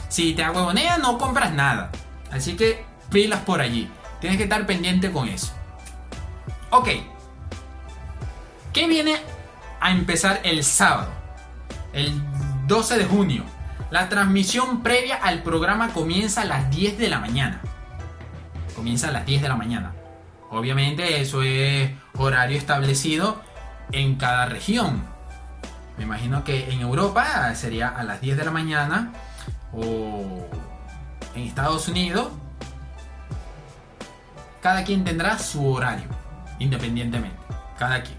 si 0.10 0.34
te 0.34 0.44
aguaboneas 0.44 1.00
no 1.00 1.18
compras 1.18 1.54
nada. 1.54 1.92
Así 2.32 2.56
que 2.56 2.84
pilas 3.10 3.42
por 3.42 3.62
allí. 3.62 3.90
Tienes 4.20 4.38
que 4.38 4.44
estar 4.44 4.66
pendiente 4.66 5.12
con 5.12 5.28
eso. 5.28 5.54
Ok. 6.70 6.90
¿Qué 8.74 8.88
viene 8.88 9.16
a 9.80 9.92
empezar 9.92 10.42
el 10.44 10.64
sábado? 10.64 11.12
El 11.94 12.22
12 12.68 12.98
de 12.98 13.06
junio. 13.06 13.44
La 13.90 14.08
transmisión 14.08 14.82
previa 14.84 15.16
al 15.18 15.44
programa 15.44 15.90
comienza 15.90 16.44
a 16.44 16.46
las 16.46 16.70
10 16.70 16.98
de 16.98 17.10
la 17.10 17.20
mañana. 17.20 17.62
Comienza 18.76 19.10
a 19.10 19.12
las 19.12 19.26
10 19.26 19.42
de 19.42 19.50
la 19.50 19.56
mañana. 19.56 19.94
Obviamente 20.50 21.20
eso 21.22 21.42
es 21.44 21.92
horario 22.18 22.58
establecido 22.58 23.41
en 23.91 24.15
cada 24.15 24.46
región. 24.46 25.03
Me 25.98 26.03
imagino 26.03 26.44
que 26.44 26.72
en 26.72 26.82
Europa 26.82 27.53
sería 27.56 27.89
a 27.89 28.03
las 28.03 28.22
10 28.22 28.38
de 28.38 28.46
la 28.46 28.51
mañana 28.51 29.12
o 29.74 30.48
en 31.36 31.44
Estados 31.44 31.88
Unidos. 31.88 32.30
Cada 34.62 34.84
quien 34.84 35.03
tendrá 35.03 35.38
su 35.39 35.65
horario, 35.65 36.08
independientemente. 36.60 37.38
Cada 37.77 38.03
quien. 38.03 38.18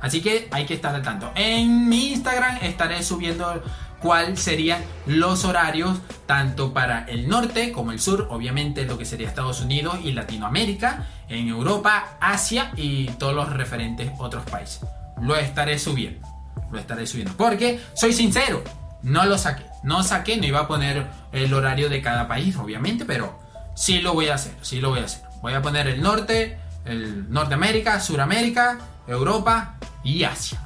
Así 0.00 0.20
que 0.20 0.48
hay 0.50 0.66
que 0.66 0.74
estar 0.74 0.94
al 0.94 1.02
tanto. 1.02 1.32
En 1.34 1.88
mi 1.88 2.12
Instagram 2.12 2.58
estaré 2.60 3.02
subiendo 3.02 3.62
cuáles 4.04 4.38
serían 4.38 4.84
los 5.06 5.46
horarios 5.46 5.98
tanto 6.26 6.74
para 6.74 7.04
el 7.04 7.26
norte 7.26 7.72
como 7.72 7.90
el 7.90 7.98
sur, 7.98 8.28
obviamente 8.30 8.84
lo 8.84 8.98
que 8.98 9.06
sería 9.06 9.26
Estados 9.26 9.62
Unidos 9.62 9.96
y 10.04 10.12
Latinoamérica, 10.12 11.06
en 11.30 11.48
Europa, 11.48 12.18
Asia 12.20 12.70
y 12.76 13.06
todos 13.12 13.34
los 13.34 13.50
referentes 13.50 14.12
otros 14.18 14.44
países. 14.44 14.82
Lo 15.22 15.34
estaré 15.36 15.78
subiendo, 15.78 16.28
lo 16.70 16.78
estaré 16.78 17.06
subiendo, 17.06 17.32
porque 17.38 17.80
soy 17.94 18.12
sincero, 18.12 18.62
no 19.02 19.24
lo 19.24 19.38
saqué, 19.38 19.64
no 19.82 20.02
saqué, 20.02 20.36
no 20.36 20.44
iba 20.44 20.60
a 20.60 20.68
poner 20.68 21.06
el 21.32 21.54
horario 21.54 21.88
de 21.88 22.02
cada 22.02 22.28
país, 22.28 22.54
obviamente, 22.56 23.06
pero 23.06 23.38
sí 23.74 24.02
lo 24.02 24.12
voy 24.12 24.28
a 24.28 24.34
hacer, 24.34 24.52
sí 24.60 24.82
lo 24.82 24.90
voy 24.90 25.00
a 25.00 25.04
hacer. 25.04 25.22
Voy 25.40 25.54
a 25.54 25.62
poner 25.62 25.86
el 25.86 26.02
norte, 26.02 26.58
el 26.84 27.32
Norteamérica, 27.32 28.00
Suramérica, 28.00 28.78
Europa 29.06 29.76
y 30.02 30.24
Asia. 30.24 30.60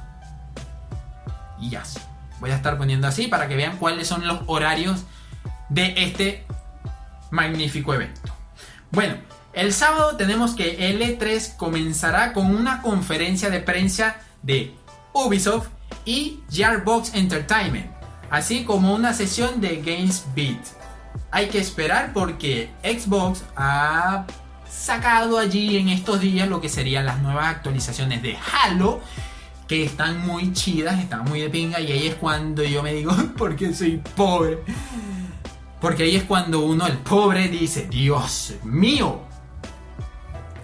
Y 1.61 1.75
Asia. 1.75 2.08
Voy 2.39 2.51
a 2.51 2.55
estar 2.55 2.77
poniendo 2.77 3.07
así 3.07 3.27
para 3.27 3.47
que 3.47 3.55
vean 3.55 3.77
cuáles 3.77 4.07
son 4.07 4.27
los 4.27 4.41
horarios 4.47 5.03
de 5.69 5.93
este 5.97 6.45
magnífico 7.31 7.93
evento. 7.93 8.33
Bueno, 8.91 9.15
el 9.53 9.73
sábado 9.73 10.15
tenemos 10.15 10.55
que 10.55 10.93
L3 10.93 11.55
comenzará 11.57 12.33
con 12.33 12.55
una 12.55 12.81
conferencia 12.81 13.49
de 13.49 13.59
prensa 13.59 14.17
de 14.41 14.75
Ubisoft 15.13 15.67
y 16.05 16.39
Gearbox 16.51 17.13
Entertainment, 17.13 17.91
así 18.29 18.63
como 18.63 18.93
una 18.93 19.13
sesión 19.13 19.59
de 19.61 19.77
Games 19.77 20.25
Beat. 20.35 20.59
Hay 21.31 21.49
que 21.49 21.59
esperar 21.59 22.13
porque 22.13 22.71
Xbox 22.83 23.43
ha 23.55 24.25
sacado 24.69 25.37
allí 25.37 25.77
en 25.77 25.89
estos 25.89 26.21
días 26.21 26.47
lo 26.47 26.61
que 26.61 26.69
serían 26.69 27.05
las 27.05 27.19
nuevas 27.21 27.47
actualizaciones 27.47 28.21
de 28.21 28.37
Halo 28.37 29.01
que 29.69 29.83
están 29.83 30.25
muy 30.25 30.51
chidas, 30.51 30.99
están 30.99 31.25
muy 31.25 31.41
de 31.41 31.49
pinga 31.51 31.79
y 31.79 31.91
ahí 31.91 32.07
es 32.07 32.15
cuando 32.15 32.63
yo 32.63 32.81
me 32.81 32.91
digo, 32.91 33.15
porque 33.37 33.71
soy 33.71 34.01
pobre. 34.15 34.57
Porque 35.79 36.03
ahí 36.03 36.15
es 36.15 36.23
cuando 36.23 36.61
uno, 36.61 36.87
el 36.87 36.97
pobre, 36.97 37.47
dice, 37.47 37.87
Dios 37.87 38.55
mío, 38.63 39.21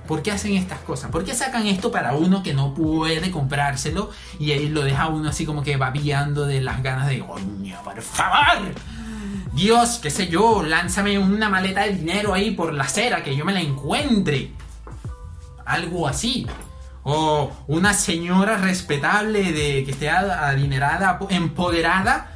¿por 0.07 0.23
qué 0.23 0.31
hacen 0.31 0.55
estas 0.55 0.79
cosas? 0.79 1.11
¿Por 1.11 1.23
qué 1.23 1.35
sacan 1.35 1.67
esto 1.67 1.91
para 1.91 2.15
uno 2.15 2.41
que 2.41 2.55
no 2.55 2.73
puede 2.73 3.29
comprárselo 3.29 4.09
y 4.39 4.51
ahí 4.51 4.69
lo 4.69 4.81
deja 4.81 5.07
uno 5.07 5.29
así 5.29 5.45
como 5.45 5.61
que 5.61 5.77
babiando 5.77 6.47
de 6.47 6.61
las 6.61 6.81
ganas 6.81 7.07
de, 7.07 7.19
coño, 7.19 7.77
por 7.83 8.01
favor? 8.01 8.73
Dios, 9.53 9.99
qué 10.01 10.09
sé 10.09 10.27
yo, 10.29 10.63
lánzame 10.63 11.19
una 11.19 11.47
maleta 11.47 11.83
de 11.83 11.93
dinero 11.93 12.33
ahí 12.33 12.51
por 12.51 12.73
la 12.73 12.85
acera 12.85 13.23
que 13.23 13.35
yo 13.35 13.45
me 13.45 13.53
la 13.53 13.61
encuentre. 13.61 14.51
Algo 15.63 16.07
así 16.07 16.47
o 17.07 17.51
una 17.67 17.93
señora 17.93 18.57
respetable 18.57 19.53
de 19.53 19.83
que 19.85 19.91
esté 19.91 20.09
adinerada, 20.09 21.19
empoderada 21.29 22.31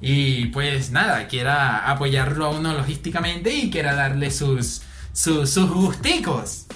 y 0.00 0.46
pues 0.46 0.92
nada, 0.92 1.26
quiera 1.26 1.90
apoyarlo 1.90 2.46
a 2.46 2.50
uno 2.50 2.72
logísticamente 2.72 3.52
y 3.52 3.68
quiera 3.68 3.96
darle 3.96 4.30
sus, 4.30 4.82
sus, 5.12 5.50
sus 5.50 5.68
gusticos. 5.68 6.66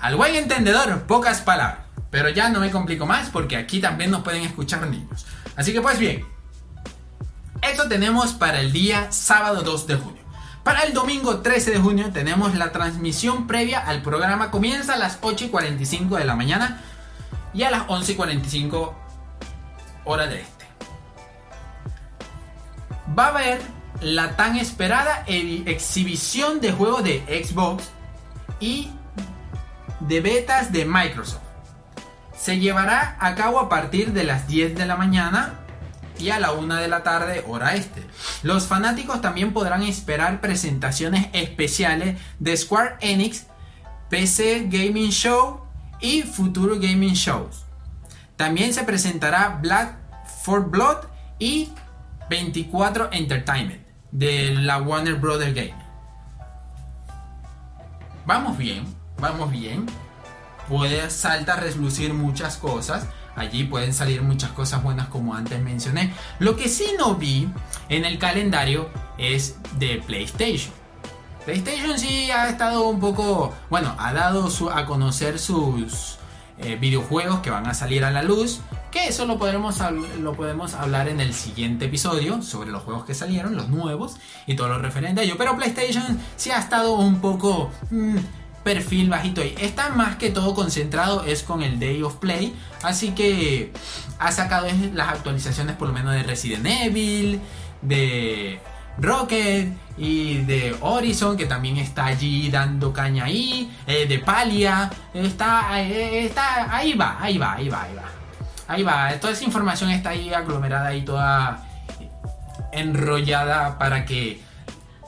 Al 0.00 0.16
buen 0.16 0.34
entendedor, 0.34 1.02
pocas 1.02 1.42
palabras. 1.42 1.84
Pero 2.10 2.30
ya 2.30 2.48
no 2.48 2.60
me 2.60 2.70
complico 2.70 3.04
más 3.04 3.28
porque 3.28 3.56
aquí 3.56 3.80
también 3.80 4.10
nos 4.10 4.22
pueden 4.22 4.42
escuchar 4.42 4.86
niños. 4.86 5.26
Así 5.54 5.74
que 5.74 5.82
pues 5.82 5.98
bien, 5.98 6.24
esto 7.60 7.88
tenemos 7.88 8.32
para 8.32 8.60
el 8.60 8.72
día 8.72 9.12
sábado 9.12 9.60
2 9.62 9.86
de 9.86 9.96
junio. 9.96 10.23
Para 10.64 10.84
el 10.84 10.94
domingo 10.94 11.40
13 11.40 11.72
de 11.72 11.78
junio 11.78 12.10
tenemos 12.10 12.54
la 12.54 12.72
transmisión 12.72 13.46
previa 13.46 13.80
al 13.80 14.00
programa. 14.00 14.50
Comienza 14.50 14.94
a 14.94 14.96
las 14.96 15.18
8 15.20 15.44
y 15.44 15.48
45 15.48 16.16
de 16.16 16.24
la 16.24 16.34
mañana 16.34 16.80
y 17.52 17.64
a 17.64 17.70
las 17.70 17.84
11 17.86 18.12
y 18.12 18.14
45 18.14 18.94
hora 20.04 20.26
de 20.26 20.40
este. 20.40 20.64
Va 23.16 23.26
a 23.26 23.28
haber 23.28 23.60
la 24.00 24.36
tan 24.36 24.56
esperada 24.56 25.24
exhibición 25.26 26.62
de 26.62 26.72
juegos 26.72 27.04
de 27.04 27.44
Xbox 27.46 27.90
y 28.58 28.90
de 30.00 30.20
betas 30.22 30.72
de 30.72 30.86
Microsoft. 30.86 31.42
Se 32.34 32.58
llevará 32.58 33.18
a 33.20 33.34
cabo 33.34 33.60
a 33.60 33.68
partir 33.68 34.14
de 34.14 34.24
las 34.24 34.48
10 34.48 34.76
de 34.76 34.86
la 34.86 34.96
mañana 34.96 35.63
y 36.18 36.30
a 36.30 36.38
la 36.38 36.52
1 36.52 36.76
de 36.76 36.88
la 36.88 37.02
tarde 37.02 37.44
hora 37.46 37.74
este. 37.74 38.02
Los 38.42 38.66
fanáticos 38.66 39.20
también 39.20 39.52
podrán 39.52 39.82
esperar 39.82 40.40
presentaciones 40.40 41.28
especiales 41.32 42.20
de 42.38 42.56
Square 42.56 42.96
Enix, 43.00 43.46
PC 44.10 44.68
Gaming 44.68 45.10
Show 45.10 45.62
y 46.00 46.22
Futuro 46.22 46.76
Gaming 46.76 47.14
Shows. 47.14 47.64
También 48.36 48.74
se 48.74 48.84
presentará 48.84 49.58
Black 49.60 49.96
for 50.42 50.68
Blood 50.68 51.06
y 51.38 51.70
24 52.28 53.10
Entertainment 53.12 53.84
de 54.10 54.54
la 54.54 54.80
Warner 54.80 55.14
Brothers 55.14 55.54
Game. 55.54 55.74
Vamos 58.26 58.56
bien, 58.56 58.84
vamos 59.18 59.50
bien. 59.50 59.86
Puede 60.68 61.10
saltar 61.10 61.58
a 61.58 61.62
reslucir 61.62 62.14
muchas 62.14 62.56
cosas 62.56 63.06
Allí 63.36 63.64
pueden 63.64 63.92
salir 63.92 64.22
muchas 64.22 64.50
cosas 64.50 64.82
buenas 64.82 65.08
como 65.08 65.34
antes 65.34 65.60
mencioné. 65.62 66.12
Lo 66.38 66.56
que 66.56 66.68
sí 66.68 66.86
no 66.98 67.14
vi 67.16 67.48
en 67.88 68.04
el 68.04 68.18
calendario 68.18 68.88
es 69.18 69.56
de 69.78 70.02
PlayStation. 70.06 70.72
PlayStation 71.44 71.98
sí 71.98 72.30
ha 72.30 72.48
estado 72.48 72.88
un 72.88 73.00
poco, 73.00 73.54
bueno, 73.68 73.94
ha 73.98 74.12
dado 74.12 74.48
a 74.72 74.86
conocer 74.86 75.38
sus 75.38 76.16
eh, 76.58 76.76
videojuegos 76.76 77.40
que 77.40 77.50
van 77.50 77.66
a 77.66 77.74
salir 77.74 78.04
a 78.04 78.10
la 78.10 78.22
luz. 78.22 78.60
Que 78.90 79.08
eso 79.08 79.26
lo 79.26 79.38
podemos, 79.38 79.80
lo 80.20 80.34
podemos 80.34 80.74
hablar 80.74 81.08
en 81.08 81.20
el 81.20 81.34
siguiente 81.34 81.86
episodio 81.86 82.40
sobre 82.42 82.70
los 82.70 82.84
juegos 82.84 83.04
que 83.04 83.12
salieron, 83.12 83.56
los 83.56 83.68
nuevos 83.68 84.16
y 84.46 84.54
todo 84.54 84.68
lo 84.68 84.78
referente 84.78 85.20
a 85.20 85.24
ello. 85.24 85.34
Pero 85.36 85.56
PlayStation 85.56 86.18
sí 86.36 86.50
ha 86.50 86.58
estado 86.58 86.94
un 86.94 87.20
poco... 87.20 87.70
Mm, 87.90 88.18
perfil 88.64 89.10
bajito 89.10 89.44
y 89.44 89.54
está 89.60 89.90
más 89.90 90.16
que 90.16 90.30
todo 90.30 90.54
concentrado 90.54 91.24
es 91.24 91.42
con 91.42 91.62
el 91.62 91.78
Day 91.78 92.02
of 92.02 92.16
Play 92.16 92.54
así 92.82 93.12
que 93.12 93.72
ha 94.18 94.32
sacado 94.32 94.66
las 94.94 95.08
actualizaciones 95.08 95.76
por 95.76 95.88
lo 95.88 95.94
menos 95.94 96.14
de 96.14 96.22
Resident 96.22 96.66
Evil 96.66 97.40
de 97.82 98.60
Rocket 98.98 99.72
y 99.98 100.38
de 100.38 100.74
Horizon 100.80 101.36
que 101.36 101.46
también 101.46 101.76
está 101.76 102.06
allí 102.06 102.50
dando 102.50 102.92
caña 102.92 103.24
ahí 103.24 103.70
eh, 103.86 104.06
de 104.06 104.18
Palia 104.18 104.90
está, 105.12 105.80
eh, 105.80 106.24
está 106.24 106.74
ahí 106.74 106.94
va 106.94 107.18
ahí 107.20 107.38
va 107.38 107.52
ahí 107.52 107.68
va 107.68 107.82
ahí 107.82 107.94
va. 107.94 108.02
Ahí 108.66 108.82
va 108.82 109.12
toda 109.20 109.34
esa 109.34 109.44
información 109.44 109.90
está 109.90 110.10
ahí 110.10 110.32
aglomerada 110.32 110.94
y 110.94 111.02
toda 111.02 111.66
enrollada 112.72 113.78
para 113.78 114.06
que 114.06 114.40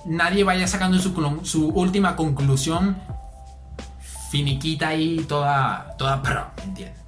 nadie 0.04 0.44
vaya 0.44 0.68
sacando 0.68 0.98
su, 0.98 1.40
su 1.44 1.68
última 1.68 2.16
conclusión 2.16 2.96
finiquita 4.36 4.88
ahí, 4.88 5.24
toda, 5.26 5.94
toda 5.96 6.22
pro, 6.22 6.50
¿entiendes? 6.62 7.00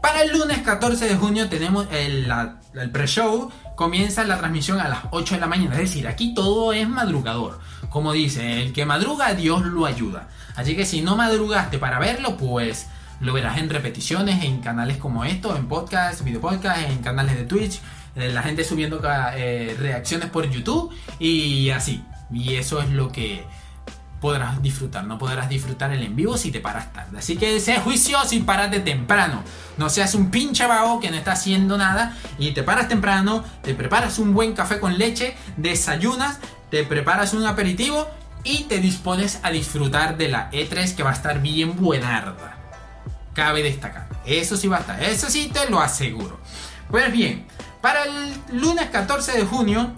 Para 0.00 0.22
el 0.22 0.38
lunes 0.38 0.58
14 0.58 1.08
de 1.08 1.16
junio 1.16 1.48
tenemos 1.48 1.88
el, 1.90 2.30
el 2.74 2.90
pre-show, 2.92 3.50
comienza 3.74 4.22
la 4.22 4.38
transmisión 4.38 4.78
a 4.78 4.88
las 4.88 5.00
8 5.10 5.34
de 5.34 5.40
la 5.40 5.48
mañana, 5.48 5.74
es 5.74 5.80
decir, 5.80 6.06
aquí 6.06 6.32
todo 6.32 6.72
es 6.72 6.88
madrugador. 6.88 7.58
Como 7.88 8.12
dice, 8.12 8.62
el 8.62 8.72
que 8.72 8.86
madruga, 8.86 9.34
Dios 9.34 9.62
lo 9.62 9.84
ayuda. 9.84 10.28
Así 10.54 10.76
que 10.76 10.86
si 10.86 11.00
no 11.00 11.16
madrugaste 11.16 11.78
para 11.78 11.98
verlo, 11.98 12.36
pues 12.36 12.86
lo 13.18 13.32
verás 13.32 13.58
en 13.58 13.68
repeticiones, 13.68 14.44
en 14.44 14.60
canales 14.60 14.98
como 14.98 15.24
estos, 15.24 15.58
en 15.58 15.66
podcast, 15.66 16.22
video 16.22 16.40
podcast, 16.40 16.88
en 16.88 16.98
canales 16.98 17.34
de 17.34 17.46
Twitch, 17.46 17.80
eh, 18.14 18.30
la 18.30 18.42
gente 18.42 18.62
subiendo 18.62 19.00
eh, 19.34 19.76
reacciones 19.76 20.30
por 20.30 20.48
YouTube 20.48 20.94
y 21.18 21.70
así. 21.70 22.04
Y 22.32 22.54
eso 22.54 22.80
es 22.80 22.90
lo 22.90 23.10
que 23.10 23.44
podrás 24.24 24.62
disfrutar. 24.62 25.04
No 25.04 25.18
podrás 25.18 25.50
disfrutar 25.50 25.92
el 25.92 26.02
en 26.02 26.16
vivo 26.16 26.38
si 26.38 26.50
te 26.50 26.58
paras 26.58 26.94
tarde. 26.94 27.18
Así 27.18 27.36
que 27.36 27.60
sé 27.60 27.78
juicioso 27.80 28.34
y 28.34 28.40
párate 28.40 28.80
temprano. 28.80 29.42
No 29.76 29.90
seas 29.90 30.14
un 30.14 30.30
pinche 30.30 30.66
vago 30.66 30.98
que 30.98 31.10
no 31.10 31.18
está 31.18 31.32
haciendo 31.32 31.76
nada 31.76 32.16
y 32.38 32.52
te 32.52 32.62
paras 32.62 32.88
temprano, 32.88 33.44
te 33.62 33.74
preparas 33.74 34.18
un 34.18 34.32
buen 34.32 34.54
café 34.54 34.80
con 34.80 34.96
leche, 34.96 35.36
desayunas, 35.58 36.38
te 36.70 36.84
preparas 36.84 37.34
un 37.34 37.44
aperitivo 37.44 38.08
y 38.44 38.62
te 38.62 38.78
dispones 38.78 39.40
a 39.42 39.50
disfrutar 39.50 40.16
de 40.16 40.30
la 40.30 40.50
E3 40.52 40.94
que 40.94 41.02
va 41.02 41.10
a 41.10 41.12
estar 41.12 41.42
bien 41.42 41.76
buenarda. 41.76 42.56
Cabe 43.34 43.62
destacar. 43.62 44.08
Eso 44.24 44.56
sí 44.56 44.68
va 44.68 44.78
a 44.78 44.80
estar. 44.80 45.02
Eso 45.02 45.28
sí 45.28 45.50
te 45.52 45.68
lo 45.68 45.82
aseguro. 45.82 46.40
Pues 46.90 47.12
bien, 47.12 47.46
para 47.82 48.04
el 48.04 48.32
lunes 48.52 48.86
14 48.88 49.32
de 49.32 49.44
junio 49.44 49.92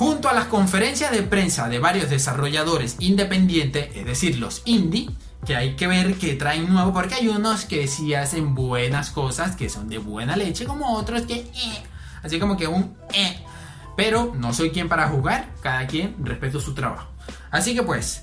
junto 0.00 0.30
a 0.30 0.32
las 0.32 0.46
conferencias 0.46 1.10
de 1.10 1.22
prensa 1.22 1.68
de 1.68 1.78
varios 1.78 2.08
desarrolladores 2.08 2.96
independientes, 3.00 3.94
es 3.94 4.06
decir, 4.06 4.38
los 4.38 4.62
indie, 4.64 5.10
que 5.44 5.54
hay 5.54 5.76
que 5.76 5.86
ver 5.86 6.14
que 6.14 6.36
traen 6.36 6.72
nuevo, 6.72 6.94
porque 6.94 7.16
hay 7.16 7.28
unos 7.28 7.66
que 7.66 7.86
sí 7.86 8.14
hacen 8.14 8.54
buenas 8.54 9.10
cosas, 9.10 9.56
que 9.56 9.68
son 9.68 9.90
de 9.90 9.98
buena 9.98 10.36
leche, 10.36 10.64
como 10.64 10.96
otros 10.96 11.26
que... 11.26 11.34
Eh, 11.34 11.82
así 12.22 12.40
como 12.40 12.56
que 12.56 12.66
un... 12.66 12.96
Eh. 13.12 13.44
Pero 13.94 14.32
no 14.34 14.54
soy 14.54 14.70
quien 14.70 14.88
para 14.88 15.06
jugar, 15.08 15.50
cada 15.60 15.86
quien 15.86 16.16
respeto 16.24 16.60
su 16.60 16.72
trabajo. 16.72 17.10
Así 17.50 17.74
que 17.74 17.82
pues, 17.82 18.22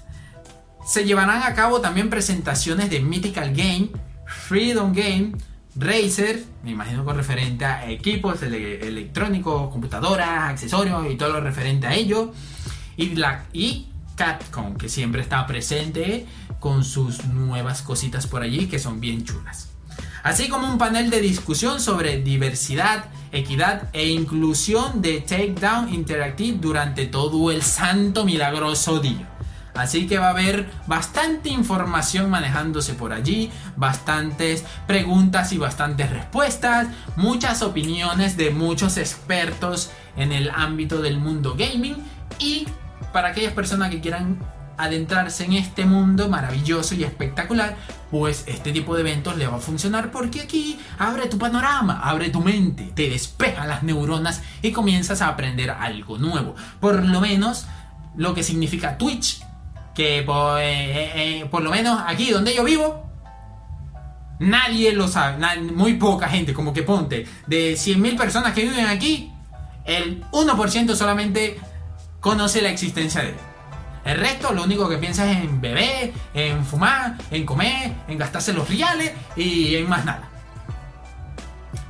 se 0.84 1.06
llevarán 1.06 1.44
a 1.44 1.54
cabo 1.54 1.80
también 1.80 2.10
presentaciones 2.10 2.90
de 2.90 3.02
Mythical 3.02 3.54
Game, 3.54 3.90
Freedom 4.26 4.94
Game, 4.94 5.34
Razer, 5.80 6.44
me 6.64 6.72
imagino 6.72 7.06
con 7.06 7.16
referente 7.16 7.64
a 7.66 7.90
equipos 7.90 8.42
electrónicos, 8.42 9.70
computadoras, 9.72 10.50
accesorios 10.50 11.12
y 11.12 11.16
todo 11.16 11.34
lo 11.34 11.42
referente 11.42 11.86
a 11.86 11.94
ello. 11.94 12.34
Y, 12.96 13.16
la, 13.16 13.46
y 13.54 13.88
Capcom, 14.16 14.76
que 14.76 14.90
siempre 14.90 15.22
está 15.22 15.46
presente 15.46 16.26
con 16.60 16.84
sus 16.84 17.26
nuevas 17.26 17.84
cositas 17.84 18.26
por 18.26 18.42
allí 18.42 18.66
que 18.66 18.80
son 18.80 19.00
bien 19.00 19.24
chulas. 19.24 19.70
Así 20.24 20.50
como 20.50 20.70
un 20.70 20.80
panel 20.80 21.12
de 21.12 21.22
discusión 21.22 21.80
sobre 21.80 22.22
diversidad, 22.22 23.06
equidad 23.32 23.90
e 23.94 24.08
inclusión 24.10 25.02
de 25.02 25.22
Takedown 25.22 25.94
Interactive 25.94 26.58
durante 26.58 27.06
todo 27.06 27.52
el 27.52 27.62
santo 27.62 28.26
milagroso 28.26 29.00
día. 29.00 29.37
Así 29.78 30.08
que 30.08 30.18
va 30.18 30.28
a 30.28 30.32
haber 30.32 30.70
bastante 30.88 31.50
información 31.50 32.30
manejándose 32.30 32.94
por 32.94 33.14
allí, 33.14 33.52
bastantes 33.76 34.66
preguntas 34.88 35.52
y 35.54 35.58
bastantes 35.58 36.10
respuestas, 36.10 36.88
muchas 37.16 37.62
opiniones 37.62 38.38
de 38.38 38.50
muchos 38.50 38.98
expertos 38.98 39.92
en 40.16 40.32
el 40.32 40.50
ámbito 40.50 41.02
del 41.02 41.20
mundo 41.20 41.56
gaming 41.58 41.96
y 42.40 42.68
para 43.14 43.30
aquellas 43.30 43.54
personas 43.54 43.90
que 43.90 44.02
quieran 44.02 44.38
adentrarse 44.78 45.44
en 45.44 45.54
este 45.54 45.86
mundo 45.86 46.30
maravilloso 46.30 46.96
y 46.96 47.04
espectacular, 47.04 47.76
pues 48.12 48.44
este 48.48 48.72
tipo 48.72 48.96
de 48.96 49.02
eventos 49.02 49.36
le 49.38 49.48
va 49.48 49.58
a 49.58 49.60
funcionar 49.60 50.12
porque 50.12 50.42
aquí 50.42 50.80
abre 51.00 51.28
tu 51.28 51.38
panorama, 51.38 52.00
abre 52.04 52.30
tu 52.30 52.42
mente, 52.42 52.92
te 52.94 53.10
despeja 53.10 53.66
las 53.66 53.84
neuronas 53.84 54.44
y 54.62 54.72
comienzas 54.72 55.22
a 55.22 55.30
aprender 55.30 55.72
algo 55.72 56.18
nuevo. 56.18 56.56
Por 56.80 57.04
lo 57.04 57.20
menos 57.22 57.66
lo 58.16 58.34
que 58.34 58.44
significa 58.44 58.98
Twitch 58.98 59.47
que 59.98 60.22
por, 60.22 60.60
eh, 60.60 60.66
eh, 60.66 61.12
eh, 61.16 61.46
por 61.50 61.64
lo 61.64 61.72
menos 61.72 62.00
aquí 62.06 62.30
donde 62.30 62.54
yo 62.54 62.64
vivo, 62.64 63.04
nadie 64.38 64.94
lo 64.94 65.08
sabe, 65.08 65.60
muy 65.60 65.96
poca 65.96 66.30
gente, 66.30 66.54
como 66.54 66.72
que 66.72 66.84
ponte, 66.84 67.26
de 67.48 67.74
100.000 67.74 68.16
personas 68.16 68.54
que 68.54 68.62
viven 68.62 68.86
aquí, 68.86 69.34
el 69.86 70.24
1% 70.30 70.94
solamente 70.94 71.60
conoce 72.20 72.62
la 72.62 72.70
existencia 72.70 73.24
de 73.24 73.30
él. 73.30 73.36
El 74.06 74.20
resto 74.20 74.54
lo 74.54 74.66
único 74.66 74.88
que 74.88 75.00
piensa 75.00 75.30
es 75.32 75.40
en 75.40 75.60
beber, 75.60 76.14
en 76.36 76.64
fumar, 76.64 77.16
en 77.32 77.44
comer, 77.44 77.94
en 78.08 78.20
gastarse 78.20 78.54
los 78.54 78.70
reales 78.70 79.14
y 79.36 79.78
en 79.78 79.90
más 79.90 80.06
nada. 80.06 80.30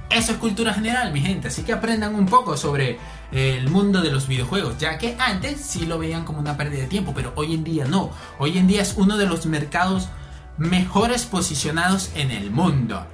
Eso 0.09 0.31
es 0.31 0.37
cultura 0.37 0.73
general, 0.73 1.11
mi 1.11 1.19
gente. 1.19 1.49
Así 1.49 1.63
que 1.63 1.73
aprendan 1.73 2.15
un 2.15 2.25
poco 2.25 2.55
sobre 2.55 2.97
el 3.31 3.69
mundo 3.69 4.01
de 4.01 4.11
los 4.11 4.27
videojuegos, 4.27 4.77
ya 4.77 4.97
que 4.97 5.15
antes 5.19 5.59
sí 5.59 5.85
lo 5.85 5.99
veían 5.99 6.23
como 6.23 6.39
una 6.39 6.57
pérdida 6.57 6.81
de 6.81 6.87
tiempo, 6.87 7.13
pero 7.15 7.33
hoy 7.35 7.53
en 7.53 7.63
día 7.63 7.85
no. 7.85 8.11
Hoy 8.39 8.57
en 8.57 8.67
día 8.67 8.81
es 8.81 8.93
uno 8.97 9.17
de 9.17 9.25
los 9.25 9.45
mercados 9.45 10.09
mejores 10.57 11.25
posicionados 11.25 12.11
en 12.15 12.31
el 12.31 12.51
mundo. 12.51 13.05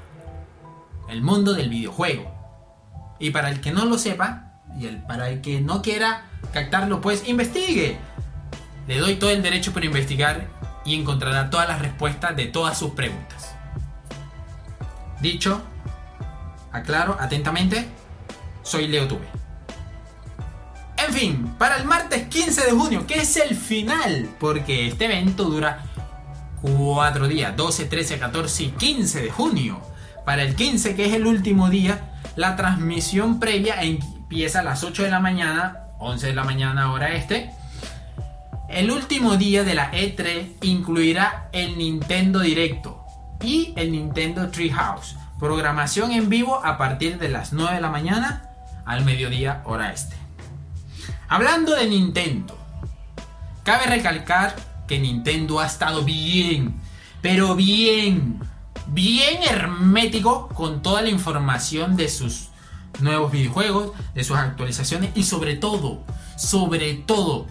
El 1.10 1.22
mundo 1.22 1.54
del 1.54 1.70
videojuego. 1.70 2.32
Y 3.20 3.32
para 3.32 3.50
el 3.50 3.62
que 3.62 3.72
no 3.72 3.86
lo 3.86 3.98
sepa, 3.98 4.62
y 4.80 4.88
el, 4.88 5.02
para 5.04 5.30
el 5.30 5.42
que 5.42 5.62
no 5.62 5.82
quiera 5.82 6.26
captarlo, 6.52 7.02
pues 7.02 7.28
investigue. 7.28 7.98
Le 8.88 9.00
doy 9.00 9.16
todo 9.16 9.30
el 9.30 9.42
derecho 9.42 9.74
para 9.74 9.86
investigar 9.86 10.48
y 10.86 11.00
encontrará 11.00 11.50
todas 11.50 11.68
las 11.68 11.82
respuestas 11.82 12.36
de 12.36 12.46
todas 12.46 12.78
sus 12.78 12.92
preguntas. 12.92 13.56
Dicho, 15.22 15.62
aclaro 16.72 17.16
atentamente, 17.20 17.88
soy 18.62 18.88
Leo 18.88 19.08
Tuve. 19.08 19.43
Fin, 21.14 21.54
para 21.60 21.78
el 21.78 21.86
martes 21.86 22.28
15 22.28 22.66
de 22.66 22.72
junio, 22.72 23.06
que 23.06 23.22
es 23.22 23.38
el 23.38 23.56
final, 23.56 24.32
porque 24.40 24.88
este 24.88 25.06
evento 25.06 25.44
dura 25.44 25.84
4 26.64 27.28
días, 27.28 27.56
12, 27.56 27.86
13, 27.86 28.18
14 28.18 28.64
y 28.64 28.68
15 28.70 29.22
de 29.22 29.30
junio. 29.30 29.80
Para 30.26 30.42
el 30.42 30.56
15, 30.56 30.96
que 30.96 31.06
es 31.06 31.14
el 31.14 31.28
último 31.28 31.70
día, 31.70 32.16
la 32.36 32.56
transmisión 32.56 33.40
previa 33.40 33.84
empieza 33.84 34.62
a 34.62 34.64
las 34.64 34.84
8 34.84 35.04
de 35.04 35.12
la 35.12 35.20
mañana, 35.20 35.84
11 36.00 36.26
de 36.26 36.34
la 36.34 36.46
mañana 36.46 36.92
hora 36.92 37.14
este. 37.14 37.52
El 38.68 38.90
último 38.90 39.38
día 39.38 39.64
de 39.64 39.76
la 39.76 39.92
E3 39.92 40.54
incluirá 40.64 41.48
el 41.52 41.78
Nintendo 41.78 42.40
Directo 42.40 43.06
y 43.40 43.72
el 43.76 43.92
Nintendo 43.92 44.50
Treehouse. 44.50 45.16
Programación 45.40 46.12
en 46.12 46.28
vivo 46.28 46.66
a 46.66 46.80
partir 46.80 47.20
de 47.20 47.30
las 47.30 47.54
9 47.54 47.76
de 47.76 47.82
la 47.82 47.92
mañana 47.92 48.50
al 48.84 49.06
mediodía 49.06 49.62
hora 49.66 49.94
este. 49.94 50.23
Hablando 51.34 51.74
de 51.74 51.88
Nintendo, 51.88 52.56
cabe 53.64 53.88
recalcar 53.88 54.56
que 54.88 55.00
Nintendo 55.00 55.60
ha 55.60 55.66
estado 55.66 56.04
bien, 56.04 56.80
pero 57.24 57.56
bien, 57.56 58.40
bien 58.86 59.42
hermético 59.42 60.50
con 60.50 60.84
toda 60.84 61.02
la 61.02 61.10
información 61.10 61.96
de 61.96 62.08
sus 62.08 62.50
nuevos 63.00 63.32
videojuegos, 63.32 63.94
de 64.14 64.24
sus 64.24 64.38
actualizaciones 64.38 65.10
y 65.16 65.24
sobre 65.24 65.56
todo, 65.56 66.04
sobre 66.38 66.94
todo 66.94 67.48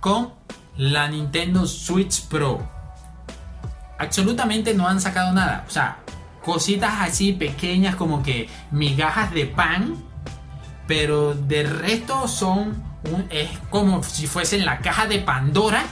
con 0.00 0.32
la 0.76 1.06
Nintendo 1.06 1.68
Switch 1.68 2.22
Pro. 2.22 2.68
Absolutamente 3.96 4.74
no 4.74 4.88
han 4.88 5.00
sacado 5.00 5.32
nada, 5.32 5.64
o 5.68 5.70
sea, 5.70 5.98
cositas 6.44 6.94
así 6.98 7.32
pequeñas 7.32 7.94
como 7.94 8.24
que 8.24 8.48
migajas 8.72 9.32
de 9.32 9.46
pan, 9.46 10.02
pero 10.88 11.32
de 11.34 11.62
resto 11.62 12.26
son 12.26 12.89
es 13.30 13.50
como 13.70 14.02
si 14.02 14.26
fuesen 14.26 14.64
la 14.64 14.78
caja 14.78 15.06
de 15.06 15.18
Pandora 15.18 15.84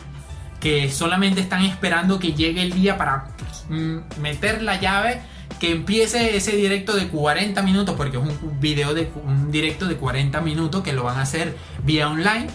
que 0.60 0.90
solamente 0.90 1.40
están 1.40 1.64
esperando 1.64 2.18
que 2.18 2.32
llegue 2.32 2.62
el 2.62 2.72
día 2.72 2.96
para 2.96 3.28
mm, 3.68 4.20
meter 4.20 4.62
la 4.62 4.80
llave 4.80 5.20
que 5.60 5.72
empiece 5.72 6.36
ese 6.36 6.52
directo 6.52 6.94
de 6.94 7.08
40 7.08 7.62
minutos 7.62 7.94
porque 7.96 8.16
es 8.16 8.22
un 8.22 8.60
video 8.60 8.94
de 8.94 9.10
un 9.24 9.50
directo 9.50 9.86
de 9.86 9.96
40 9.96 10.40
minutos 10.40 10.82
que 10.82 10.92
lo 10.92 11.04
van 11.04 11.18
a 11.18 11.22
hacer 11.22 11.56
vía 11.84 12.08
online 12.08 12.48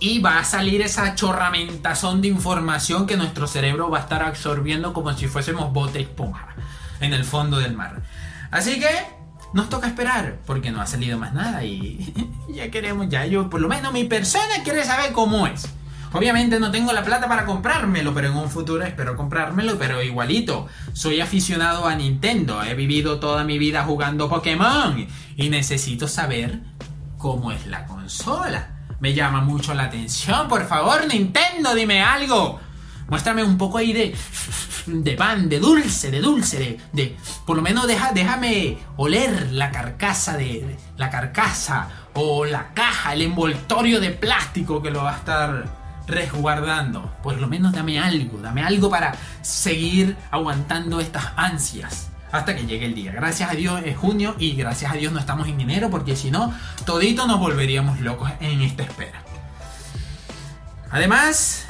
y 0.00 0.18
va 0.18 0.38
a 0.38 0.44
salir 0.44 0.80
esa 0.80 1.14
chorramentazón 1.14 2.22
de 2.22 2.28
información 2.28 3.06
que 3.06 3.16
nuestro 3.16 3.46
cerebro 3.46 3.90
va 3.90 3.98
a 3.98 4.00
estar 4.00 4.22
absorbiendo 4.22 4.94
como 4.94 5.12
si 5.12 5.28
fuésemos 5.28 5.72
bote 5.72 6.00
esponja 6.00 6.48
en 7.00 7.12
el 7.12 7.24
fondo 7.24 7.58
del 7.58 7.74
mar. 7.74 8.00
Así 8.50 8.80
que 8.80 8.88
nos 9.52 9.68
toca 9.68 9.86
esperar 9.86 10.38
porque 10.46 10.70
no 10.70 10.80
ha 10.80 10.86
salido 10.86 11.18
más 11.18 11.32
nada 11.32 11.64
y 11.64 12.12
ya 12.48 12.70
queremos, 12.70 13.08
ya 13.08 13.26
yo, 13.26 13.50
por 13.50 13.60
lo 13.60 13.68
menos 13.68 13.92
mi 13.92 14.04
persona 14.04 14.62
quiere 14.64 14.84
saber 14.84 15.12
cómo 15.12 15.46
es. 15.46 15.68
Obviamente 16.12 16.58
no 16.58 16.72
tengo 16.72 16.92
la 16.92 17.04
plata 17.04 17.28
para 17.28 17.46
comprármelo, 17.46 18.12
pero 18.12 18.28
en 18.28 18.36
un 18.36 18.50
futuro 18.50 18.84
espero 18.84 19.16
comprármelo, 19.16 19.78
pero 19.78 20.02
igualito. 20.02 20.66
Soy 20.92 21.20
aficionado 21.20 21.86
a 21.86 21.94
Nintendo, 21.94 22.62
he 22.64 22.74
vivido 22.74 23.20
toda 23.20 23.44
mi 23.44 23.58
vida 23.58 23.84
jugando 23.84 24.28
Pokémon 24.28 25.06
y 25.36 25.48
necesito 25.50 26.08
saber 26.08 26.60
cómo 27.16 27.52
es 27.52 27.66
la 27.66 27.86
consola. 27.86 28.76
Me 28.98 29.14
llama 29.14 29.40
mucho 29.40 29.72
la 29.72 29.84
atención, 29.84 30.48
por 30.48 30.66
favor 30.66 31.06
Nintendo, 31.06 31.74
dime 31.74 32.02
algo. 32.02 32.58
Muéstrame 33.10 33.42
un 33.42 33.58
poco 33.58 33.76
ahí 33.76 33.92
de 33.92 34.14
de 34.86 35.12
pan, 35.12 35.48
de 35.48 35.58
dulce, 35.58 36.10
de 36.10 36.20
dulce, 36.20 36.78
de, 36.92 37.16
por 37.46 37.56
lo 37.56 37.62
menos 37.62 37.86
deja, 37.86 38.12
déjame 38.12 38.78
oler 38.96 39.52
la 39.52 39.70
carcasa 39.70 40.36
de, 40.36 40.76
la 40.96 41.10
carcasa 41.10 41.88
o 42.14 42.44
la 42.44 42.72
caja, 42.74 43.12
el 43.12 43.22
envoltorio 43.22 44.00
de 44.00 44.10
plástico 44.10 44.82
que 44.82 44.90
lo 44.90 45.04
va 45.04 45.14
a 45.14 45.18
estar 45.18 45.80
resguardando. 46.06 47.14
Por 47.22 47.38
lo 47.38 47.46
menos 47.46 47.72
dame 47.72 47.98
algo, 47.98 48.38
dame 48.38 48.62
algo 48.62 48.90
para 48.90 49.14
seguir 49.42 50.16
aguantando 50.30 51.00
estas 51.00 51.26
ansias 51.36 52.10
hasta 52.32 52.54
que 52.54 52.66
llegue 52.66 52.86
el 52.86 52.94
día. 52.94 53.12
Gracias 53.12 53.50
a 53.50 53.54
Dios 53.54 53.82
es 53.84 53.96
junio 53.96 54.36
y 54.38 54.54
gracias 54.54 54.92
a 54.92 54.94
Dios 54.94 55.12
no 55.12 55.18
estamos 55.18 55.48
en 55.48 55.60
enero 55.60 55.90
porque 55.90 56.16
si 56.16 56.30
no, 56.30 56.52
todito 56.84 57.26
nos 57.26 57.38
volveríamos 57.38 58.00
locos 58.00 58.30
en 58.40 58.60
esta 58.62 58.82
espera. 58.82 59.22
Además, 60.92 61.66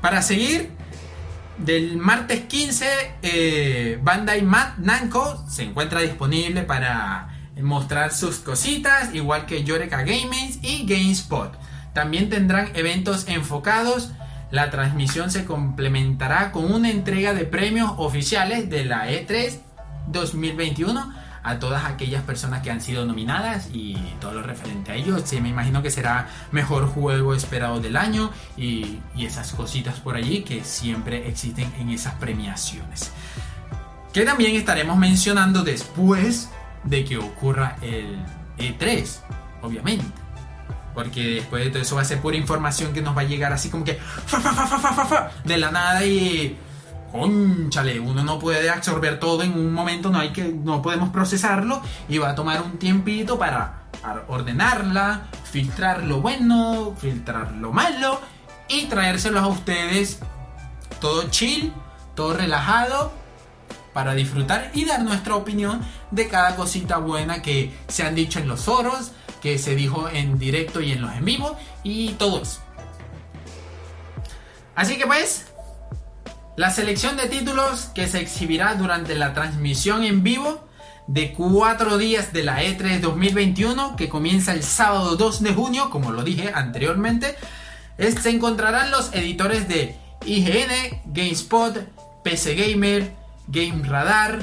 para 0.00 0.20
seguir, 0.22 0.73
del 1.58 1.96
martes 1.96 2.40
15, 2.46 2.86
eh, 3.22 3.98
Bandai 4.02 4.42
Namco 4.78 5.44
se 5.48 5.62
encuentra 5.62 6.00
disponible 6.00 6.62
para 6.62 7.28
mostrar 7.62 8.12
sus 8.12 8.36
cositas, 8.36 9.14
igual 9.14 9.46
que 9.46 9.64
Yoreka 9.64 10.02
Gaming 10.02 10.58
y 10.62 10.86
GameSpot. 10.86 11.52
También 11.92 12.28
tendrán 12.28 12.70
eventos 12.74 13.28
enfocados. 13.28 14.10
La 14.50 14.70
transmisión 14.70 15.30
se 15.30 15.44
complementará 15.44 16.52
con 16.52 16.72
una 16.72 16.90
entrega 16.90 17.34
de 17.34 17.44
premios 17.44 17.92
oficiales 17.96 18.68
de 18.68 18.84
la 18.84 19.08
E3 19.08 19.60
2021 20.08 21.23
a 21.44 21.58
todas 21.58 21.84
aquellas 21.84 22.22
personas 22.22 22.62
que 22.62 22.70
han 22.70 22.80
sido 22.80 23.04
nominadas 23.04 23.68
y 23.72 23.94
todo 24.20 24.32
lo 24.32 24.42
referente 24.42 24.92
a 24.92 24.94
ellos. 24.94 25.22
Sí, 25.26 25.40
me 25.40 25.50
imagino 25.50 25.82
que 25.82 25.90
será 25.90 26.28
mejor 26.50 26.86
juego 26.88 27.34
esperado 27.34 27.80
del 27.80 27.96
año 27.96 28.30
y, 28.56 28.98
y 29.14 29.26
esas 29.26 29.52
cositas 29.52 30.00
por 30.00 30.16
allí 30.16 30.42
que 30.42 30.64
siempre 30.64 31.28
existen 31.28 31.72
en 31.78 31.90
esas 31.90 32.14
premiaciones. 32.14 33.12
Que 34.12 34.24
también 34.24 34.56
estaremos 34.56 34.96
mencionando 34.96 35.62
después 35.62 36.48
de 36.82 37.04
que 37.04 37.18
ocurra 37.18 37.76
el 37.82 38.18
E3, 38.58 39.06
obviamente. 39.62 40.04
Porque 40.94 41.22
después 41.36 41.64
de 41.64 41.70
todo 41.70 41.82
eso 41.82 41.96
va 41.96 42.02
a 42.02 42.04
ser 42.04 42.20
pura 42.20 42.36
información 42.36 42.92
que 42.92 43.02
nos 43.02 43.16
va 43.16 43.22
a 43.22 43.24
llegar 43.24 43.52
así 43.52 43.68
como 43.68 43.84
que 43.84 43.98
de 45.44 45.58
la 45.58 45.70
nada 45.72 46.04
y 46.06 46.56
conchale, 47.14 48.00
uno 48.00 48.24
no 48.24 48.40
puede 48.40 48.68
absorber 48.68 49.20
todo 49.20 49.44
en 49.44 49.52
un 49.52 49.72
momento, 49.72 50.10
no 50.10 50.18
hay 50.18 50.32
que 50.32 50.42
no 50.42 50.82
podemos 50.82 51.10
procesarlo 51.10 51.80
y 52.08 52.18
va 52.18 52.30
a 52.30 52.34
tomar 52.34 52.60
un 52.60 52.76
tiempito 52.76 53.38
para, 53.38 53.84
ordenarla, 54.26 55.28
filtrar 55.44 56.02
lo 56.02 56.20
bueno, 56.20 56.96
filtrar 56.98 57.52
lo 57.52 57.72
malo 57.72 58.20
y 58.68 58.86
traérselos 58.86 59.44
a 59.44 59.46
ustedes 59.46 60.18
todo 61.00 61.30
chill, 61.30 61.72
todo 62.16 62.34
relajado 62.34 63.12
para 63.92 64.14
disfrutar 64.14 64.72
y 64.74 64.84
dar 64.84 65.02
nuestra 65.02 65.36
opinión 65.36 65.82
de 66.10 66.26
cada 66.26 66.56
cosita 66.56 66.98
buena 66.98 67.42
que 67.42 67.72
se 67.86 68.02
han 68.02 68.16
dicho 68.16 68.40
en 68.40 68.48
los 68.48 68.62
foros, 68.62 69.12
que 69.40 69.58
se 69.58 69.76
dijo 69.76 70.08
en 70.08 70.36
directo 70.36 70.80
y 70.80 70.90
en 70.90 71.02
los 71.02 71.12
en 71.12 71.24
vivo 71.24 71.56
y 71.84 72.14
todo 72.14 72.42
eso. 72.42 72.60
Así 74.74 74.98
que 74.98 75.06
pues, 75.06 75.53
la 76.56 76.70
selección 76.70 77.16
de 77.16 77.26
títulos 77.26 77.86
que 77.94 78.08
se 78.08 78.20
exhibirá 78.20 78.74
durante 78.76 79.14
la 79.16 79.34
transmisión 79.34 80.04
en 80.04 80.22
vivo 80.22 80.64
de 81.06 81.32
cuatro 81.32 81.98
días 81.98 82.32
de 82.32 82.44
la 82.44 82.62
E3 82.62 83.00
2021 83.00 83.96
que 83.96 84.08
comienza 84.08 84.52
el 84.52 84.62
sábado 84.62 85.16
2 85.16 85.42
de 85.42 85.52
junio, 85.52 85.90
como 85.90 86.12
lo 86.12 86.22
dije 86.22 86.52
anteriormente, 86.54 87.36
se 87.98 88.30
encontrarán 88.30 88.90
los 88.90 89.12
editores 89.14 89.68
de 89.68 89.96
IGN, 90.24 91.02
GameSpot, 91.06 91.76
PC 92.22 92.54
Gamer, 92.54 93.12
Game 93.48 93.86
Radar 93.86 94.38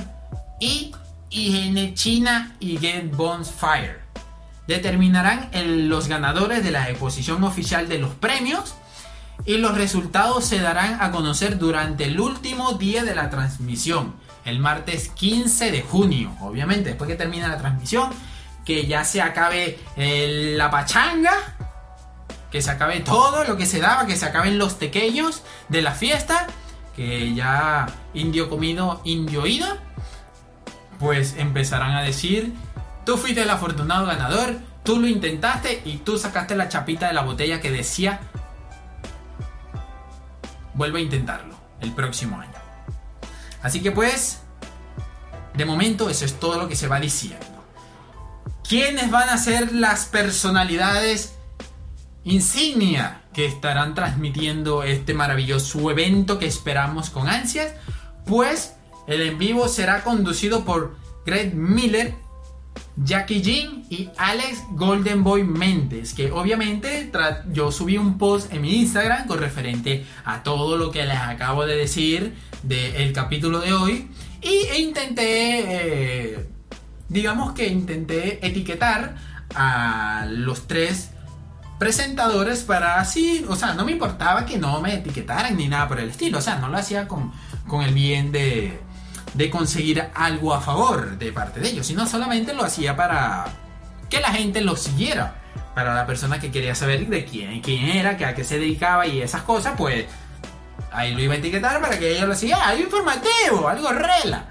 y 0.60 0.93
IGN 1.30 1.93
China 1.95 2.56
y 2.60 2.76
Game 2.76 3.10
Bonfire. 3.13 4.02
Determinarán 4.67 5.50
los 5.89 6.08
ganadores 6.08 6.63
de 6.63 6.71
la 6.71 6.89
exposición 6.89 7.43
oficial 7.43 7.89
de 7.89 8.00
los 8.00 8.13
premios 8.15 8.76
y 9.45 9.58
los 9.58 9.75
resultados 9.75 10.45
se 10.45 10.60
darán 10.60 11.01
a 11.01 11.12
conocer 11.12 11.58
durante 11.58 12.06
el 12.06 12.19
último 12.19 12.73
día 12.73 13.04
de 13.04 13.15
la 13.15 13.30
transmisión, 13.30 14.15
el 14.45 14.60
martes 14.60 15.10
15 15.10 15.71
de 15.71 15.82
junio. 15.82 16.36
Obviamente, 16.41 16.89
después 16.89 17.10
que 17.10 17.15
termine 17.15 17.47
la 17.47 17.58
transmisión, 17.58 18.10
que 18.65 18.86
ya 18.86 19.04
se 19.04 19.21
acabe 19.21 19.80
eh, 19.97 20.54
la 20.56 20.69
pachanga, 20.69 21.34
que 22.51 22.62
se 22.62 22.69
acabe 22.69 22.99
todo 22.99 23.43
lo 23.43 23.58
que 23.58 23.65
se 23.65 23.80
daba, 23.80 24.06
que 24.06 24.15
se 24.15 24.25
acaben 24.25 24.58
los 24.58 24.73
pequeños 24.73 25.43
de 25.69 25.82
la 25.82 25.93
fiesta 25.93 26.47
que 26.95 27.34
ya 27.34 27.88
indio 28.13 28.49
comido, 28.49 29.01
indio 29.04 29.47
ido, 29.47 29.67
pues 30.99 31.36
empezarán 31.38 31.91
a 31.91 32.04
decir, 32.04 32.54
tú 33.06 33.17
fuiste 33.17 33.43
el 33.43 33.49
afortunado 33.49 34.06
ganador, 34.06 34.58
tú 34.84 34.99
lo 34.99 35.08
intentaste 35.08 35.82
y 35.86 35.97
tú 35.97 36.17
sacaste 36.17 36.56
la 36.56 36.69
chapita 36.69 37.08
de 37.08 37.13
la 37.13 37.23
botella 37.23 37.62
que 37.62 37.71
decía, 37.71 38.19
vuelve 40.73 40.99
a 40.99 41.01
intentarlo 41.03 41.55
el 41.79 41.91
próximo 41.91 42.39
año. 42.39 42.51
Así 43.62 43.81
que 43.81 43.91
pues, 43.91 44.41
de 45.55 45.65
momento 45.65 46.10
eso 46.10 46.25
es 46.25 46.39
todo 46.39 46.57
lo 46.57 46.67
que 46.67 46.75
se 46.75 46.88
va 46.88 46.99
diciendo. 46.99 47.45
¿Quiénes 48.67 49.12
van 49.12 49.29
a 49.29 49.38
ser 49.38 49.73
las 49.73 50.05
personalidades 50.05 51.34
insignia 52.23 53.21
que 53.34 53.45
estarán 53.45 53.95
transmitiendo 53.95 54.84
este 54.84 55.13
maravilloso 55.13 55.89
evento 55.89 56.38
que 56.38 56.45
esperamos 56.45 57.10
con 57.10 57.27
ansias, 57.27 57.73
pues 58.25 58.75
el 59.07 59.21
en 59.21 59.38
vivo 59.38 59.67
será 59.67 60.03
conducido 60.03 60.63
por 60.65 60.95
Greg 61.25 61.55
Miller, 61.55 62.15
Jackie 63.04 63.42
Jean 63.42 63.84
y 63.90 64.10
Alex 64.18 64.64
Goldenboy 64.72 65.44
Mendes, 65.44 66.14
que 66.14 66.32
obviamente 66.32 67.12
yo 67.52 67.72
subí 67.72 67.98
un 67.98 68.18
post 68.18 68.54
en 68.54 68.62
mi 68.62 68.76
Instagram 68.76 69.28
con 69.28 69.40
referente 69.40 70.06
a 70.24 70.44
todo 70.44 70.78
lo 70.78 70.92
que 70.92 71.04
les 71.06 71.18
acabo 71.18 71.66
de 71.66 71.76
decir 71.76 72.36
del 72.64 73.12
capítulo 73.14 73.60
de 73.60 73.74
hoy 73.74 74.08
y 74.42 74.68
e 74.72 74.80
intenté, 74.80 76.34
eh, 76.34 76.50
digamos 77.10 77.54
que 77.54 77.68
intenté 77.68 78.46
etiquetar 78.46 79.16
a 79.56 80.28
los 80.30 80.68
tres 80.68 81.12
presentadores 81.80 82.62
para 82.62 83.00
así, 83.00 83.44
o 83.50 83.56
sea, 83.56 83.74
no 83.74 83.86
me 83.86 83.92
importaba 83.92 84.46
que 84.46 84.60
no 84.60 84.80
me 84.82 84.94
etiquetaran 84.94 85.58
ni 85.58 85.68
nada 85.68 85.88
por 85.88 86.00
el 86.00 86.10
estilo, 86.10 86.38
o 86.38 86.42
sea, 86.42 86.58
no 86.58 86.70
lo 86.70 86.78
hacía 86.78 87.08
con, 87.08 87.32
con 87.68 87.82
el 87.82 87.94
bien 87.94 88.32
de, 88.32 88.80
de 89.34 89.50
conseguir 89.50 90.10
algo 90.13 90.54
a 90.54 90.62
favor 90.62 91.17
de 91.17 91.32
parte 91.32 91.60
de 91.60 91.70
ellos, 91.70 91.88
sino 91.88 92.06
solamente 92.06 92.54
lo 92.54 92.63
hacía 92.63 92.96
para 92.96 93.46
que 94.10 94.20
la 94.20 94.32
gente 94.32 94.62
lo 94.62 94.76
siguiera. 94.76 95.36
Para 95.76 95.96
la 95.96 96.06
persona 96.06 96.39
que 96.39 96.52
quería 96.52 96.76
saber 96.76 97.08
de 97.08 97.24
quién, 97.24 97.62
quién 97.62 97.86
era, 97.89 98.17
que 98.17 98.26
a 98.26 98.36
qué 98.36 98.44
se 98.44 98.60
dedicaba 98.60 99.08
y 99.08 99.22
esas 99.22 99.44
cosas, 99.44 99.74
pues 99.78 100.06
ahí 100.91 101.13
lo 101.13 101.22
iba 101.22 101.34
a 101.34 101.38
etiquetar 101.38 101.80
para 101.80 101.98
que 101.98 102.12
ellos 102.12 102.28
lo 102.28 102.36
siguieran. 102.36 102.67
Algo 102.67 102.84
informativo, 102.84 103.70
algo 103.70 103.89
rela. 103.89 104.48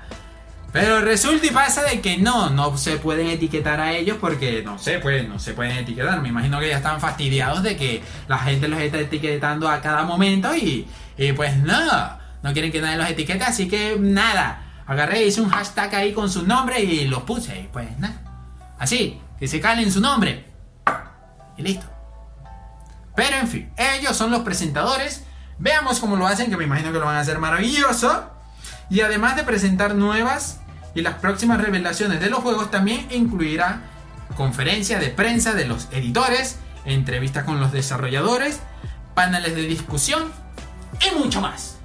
Pero 0.72 1.00
resulta 1.00 1.46
y 1.46 1.50
pasa 1.50 1.82
de 1.82 2.00
que 2.00 2.16
no, 2.16 2.48
no 2.50 2.76
se 2.78 2.96
pueden 2.96 3.26
etiquetar 3.26 3.80
a 3.80 3.92
ellos 3.92 4.18
porque 4.20 4.62
no 4.62 4.78
sé, 4.78 5.00
pues 5.00 5.28
no 5.28 5.38
se 5.38 5.52
pueden 5.52 5.76
etiquetar. 5.76 6.20
Me 6.22 6.28
imagino 6.28 6.60
que 6.60 6.68
ya 6.68 6.76
están 6.76 7.00
fastidiados 7.00 7.62
de 7.62 7.76
que 7.76 8.02
la 8.28 8.38
gente 8.38 8.68
los 8.68 8.80
está 8.80 8.98
etiquetando 8.98 9.68
a 9.68 9.80
cada 9.80 10.04
momento 10.04 10.54
y, 10.54 10.86
pues 11.34 11.56
nada, 11.56 12.36
no 12.42 12.52
quieren 12.52 12.70
que 12.70 12.80
nadie 12.80 12.98
los 12.98 13.10
etiquete, 13.10 13.44
así 13.44 13.68
que 13.68 13.96
nada. 13.98 14.69
Agarré, 14.90 15.24
hice 15.24 15.40
un 15.40 15.50
hashtag 15.50 15.94
ahí 15.94 16.12
con 16.12 16.28
su 16.28 16.44
nombre 16.44 16.80
y 16.80 17.06
los 17.06 17.22
puse 17.22 17.60
y 17.60 17.68
pues 17.72 17.96
nada. 18.00 18.74
Así, 18.76 19.20
que 19.38 19.46
se 19.46 19.60
calen 19.60 19.92
su 19.92 20.00
nombre. 20.00 20.46
Y 21.56 21.62
listo. 21.62 21.86
Pero 23.14 23.36
en 23.36 23.46
fin, 23.46 23.72
ellos 23.76 24.16
son 24.16 24.32
los 24.32 24.40
presentadores. 24.40 25.22
Veamos 25.60 26.00
cómo 26.00 26.16
lo 26.16 26.26
hacen, 26.26 26.50
que 26.50 26.56
me 26.56 26.64
imagino 26.64 26.90
que 26.90 26.98
lo 26.98 27.06
van 27.06 27.14
a 27.14 27.20
hacer 27.20 27.38
maravilloso. 27.38 28.32
Y 28.88 29.02
además 29.02 29.36
de 29.36 29.44
presentar 29.44 29.94
nuevas 29.94 30.58
y 30.92 31.02
las 31.02 31.14
próximas 31.14 31.60
revelaciones 31.60 32.20
de 32.20 32.28
los 32.28 32.40
juegos 32.40 32.72
también 32.72 33.06
incluirá 33.12 33.82
conferencia 34.36 34.98
de 34.98 35.10
prensa 35.10 35.54
de 35.54 35.68
los 35.68 35.86
editores, 35.92 36.58
entrevistas 36.84 37.44
con 37.44 37.60
los 37.60 37.70
desarrolladores, 37.70 38.58
paneles 39.14 39.54
de 39.54 39.62
discusión 39.62 40.32
y 41.00 41.16
mucho 41.16 41.40
más. 41.40 41.79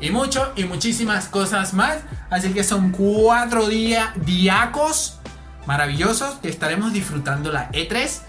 Y 0.00 0.10
mucho 0.10 0.52
y 0.56 0.64
muchísimas 0.64 1.28
cosas 1.28 1.74
más. 1.74 1.98
Así 2.30 2.52
que 2.52 2.64
son 2.64 2.90
cuatro 2.90 3.68
días 3.68 4.10
diacos 4.24 5.18
maravillosos 5.66 6.36
que 6.36 6.48
estaremos 6.48 6.92
disfrutando 6.92 7.52
la 7.52 7.70
E3. 7.72 8.20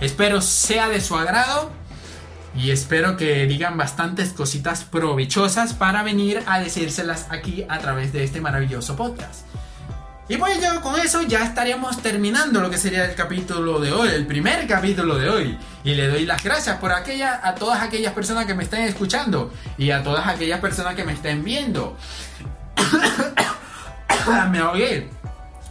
Espero 0.00 0.40
sea 0.40 0.88
de 0.88 1.00
su 1.00 1.16
agrado. 1.16 1.70
Y 2.56 2.70
espero 2.70 3.16
que 3.16 3.46
digan 3.46 3.76
bastantes 3.76 4.32
cositas 4.32 4.82
provechosas 4.84 5.72
para 5.72 6.02
venir 6.02 6.42
a 6.46 6.58
decírselas 6.58 7.26
aquí 7.30 7.64
a 7.68 7.78
través 7.78 8.12
de 8.12 8.24
este 8.24 8.40
maravilloso 8.40 8.96
podcast. 8.96 9.49
Y 10.30 10.36
pues 10.36 10.62
yo 10.62 10.80
con 10.80 10.94
eso 11.00 11.22
ya 11.22 11.42
estaríamos 11.42 12.00
terminando 12.02 12.60
lo 12.60 12.70
que 12.70 12.78
sería 12.78 13.04
el 13.04 13.16
capítulo 13.16 13.80
de 13.80 13.90
hoy, 13.90 14.10
el 14.10 14.28
primer 14.28 14.64
capítulo 14.68 15.18
de 15.18 15.28
hoy. 15.28 15.58
Y 15.82 15.94
le 15.94 16.06
doy 16.06 16.24
las 16.24 16.44
gracias 16.44 16.78
por 16.78 16.92
aquella, 16.92 17.40
a 17.42 17.56
todas 17.56 17.82
aquellas 17.82 18.12
personas 18.12 18.46
que 18.46 18.54
me 18.54 18.62
estén 18.62 18.82
escuchando 18.82 19.52
y 19.76 19.90
a 19.90 20.04
todas 20.04 20.28
aquellas 20.28 20.60
personas 20.60 20.94
que 20.94 21.02
me 21.02 21.14
estén 21.14 21.42
viendo. 21.42 21.96
me 24.52 24.60
ahogué, 24.60 25.10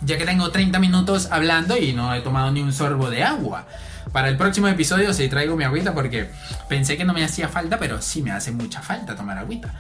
ya 0.02 0.18
que 0.18 0.26
tengo 0.26 0.52
30 0.52 0.78
minutos 0.78 1.30
hablando 1.32 1.78
y 1.78 1.94
no 1.94 2.14
he 2.14 2.20
tomado 2.20 2.52
ni 2.52 2.60
un 2.60 2.74
sorbo 2.74 3.10
de 3.10 3.24
agua. 3.24 3.66
Para 4.12 4.28
el 4.28 4.36
próximo 4.36 4.68
episodio 4.68 5.14
sí 5.14 5.30
traigo 5.30 5.56
mi 5.56 5.64
agüita 5.64 5.94
porque 5.94 6.30
pensé 6.68 6.98
que 6.98 7.06
no 7.06 7.14
me 7.14 7.24
hacía 7.24 7.48
falta, 7.48 7.80
pero 7.80 8.02
sí 8.02 8.22
me 8.22 8.32
hace 8.32 8.52
mucha 8.52 8.82
falta 8.82 9.16
tomar 9.16 9.38
agüita. 9.38 9.74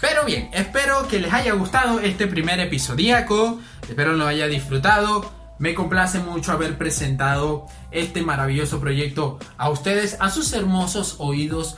Pero 0.00 0.24
bien, 0.24 0.50
espero 0.52 1.08
que 1.08 1.20
les 1.20 1.32
haya 1.32 1.54
gustado 1.54 2.00
este 2.00 2.26
primer 2.26 2.60
episodiaco, 2.60 3.60
espero 3.88 4.12
lo 4.14 4.26
haya 4.26 4.46
disfrutado. 4.46 5.32
Me 5.58 5.72
complace 5.74 6.18
mucho 6.18 6.50
haber 6.50 6.76
presentado 6.76 7.66
este 7.92 8.22
maravilloso 8.22 8.80
proyecto 8.80 9.38
a 9.56 9.70
ustedes, 9.70 10.16
a 10.18 10.28
sus 10.30 10.52
hermosos 10.52 11.16
oídos 11.18 11.76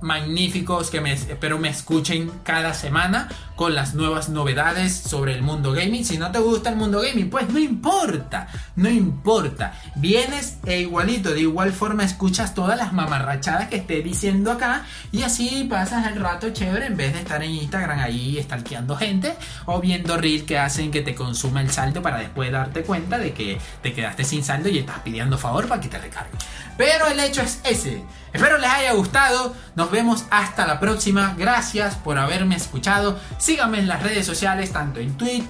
magníficos 0.00 0.90
que 0.90 1.00
me, 1.00 1.12
espero 1.12 1.58
me 1.58 1.68
escuchen 1.68 2.30
cada 2.44 2.74
semana 2.74 3.28
con 3.56 3.74
las 3.74 3.94
nuevas 3.94 4.28
novedades 4.28 4.94
sobre 4.94 5.34
el 5.34 5.42
mundo 5.42 5.72
gaming. 5.72 6.04
Si 6.04 6.18
no 6.18 6.30
te 6.30 6.38
gusta 6.38 6.70
el 6.70 6.76
mundo 6.76 7.00
gaming, 7.00 7.30
pues 7.30 7.48
no 7.48 7.58
importa, 7.58 8.48
no 8.76 8.88
importa. 8.88 9.72
Vienes 9.96 10.58
e 10.66 10.80
igualito, 10.80 11.30
de 11.30 11.40
igual 11.40 11.72
forma 11.72 12.04
escuchas 12.04 12.54
todas 12.54 12.76
las 12.76 12.92
mamarrachadas 12.92 13.68
que 13.68 13.76
esté 13.76 14.02
diciendo 14.02 14.52
acá 14.52 14.84
y 15.12 15.22
así 15.22 15.66
pasas 15.68 16.06
el 16.06 16.20
rato 16.20 16.50
chévere 16.50 16.86
en 16.86 16.96
vez 16.96 17.14
de 17.14 17.20
estar 17.20 17.42
en 17.42 17.52
Instagram 17.52 17.98
ahí 17.98 18.40
stalkeando 18.42 18.96
gente 18.96 19.34
o 19.64 19.80
viendo 19.80 20.16
reels 20.16 20.44
que 20.44 20.58
hacen 20.58 20.90
que 20.90 21.00
te 21.00 21.14
consuma 21.14 21.62
el 21.62 21.70
saldo 21.70 22.02
para 22.02 22.18
después 22.18 22.52
darte 22.52 22.82
cuenta 22.82 23.18
de 23.18 23.32
que 23.32 23.58
te 23.82 23.92
quedaste 23.92 24.24
sin 24.24 24.44
saldo 24.44 24.68
y 24.68 24.78
estás 24.78 25.00
pidiendo 25.00 25.38
favor 25.38 25.66
para 25.66 25.80
que 25.80 25.88
te 25.88 25.98
recargue. 25.98 26.36
Pero 26.76 27.06
el 27.06 27.18
hecho 27.20 27.40
es 27.40 27.60
ese. 27.64 28.02
Espero 28.36 28.58
les 28.58 28.70
haya 28.70 28.92
gustado. 28.92 29.54
Nos 29.76 29.90
vemos 29.90 30.26
hasta 30.30 30.66
la 30.66 30.78
próxima. 30.78 31.34
Gracias 31.38 31.94
por 31.94 32.18
haberme 32.18 32.54
escuchado. 32.54 33.18
Síganme 33.38 33.78
en 33.78 33.88
las 33.88 34.02
redes 34.02 34.26
sociales, 34.26 34.72
tanto 34.72 35.00
en 35.00 35.16
Twitter. 35.16 35.48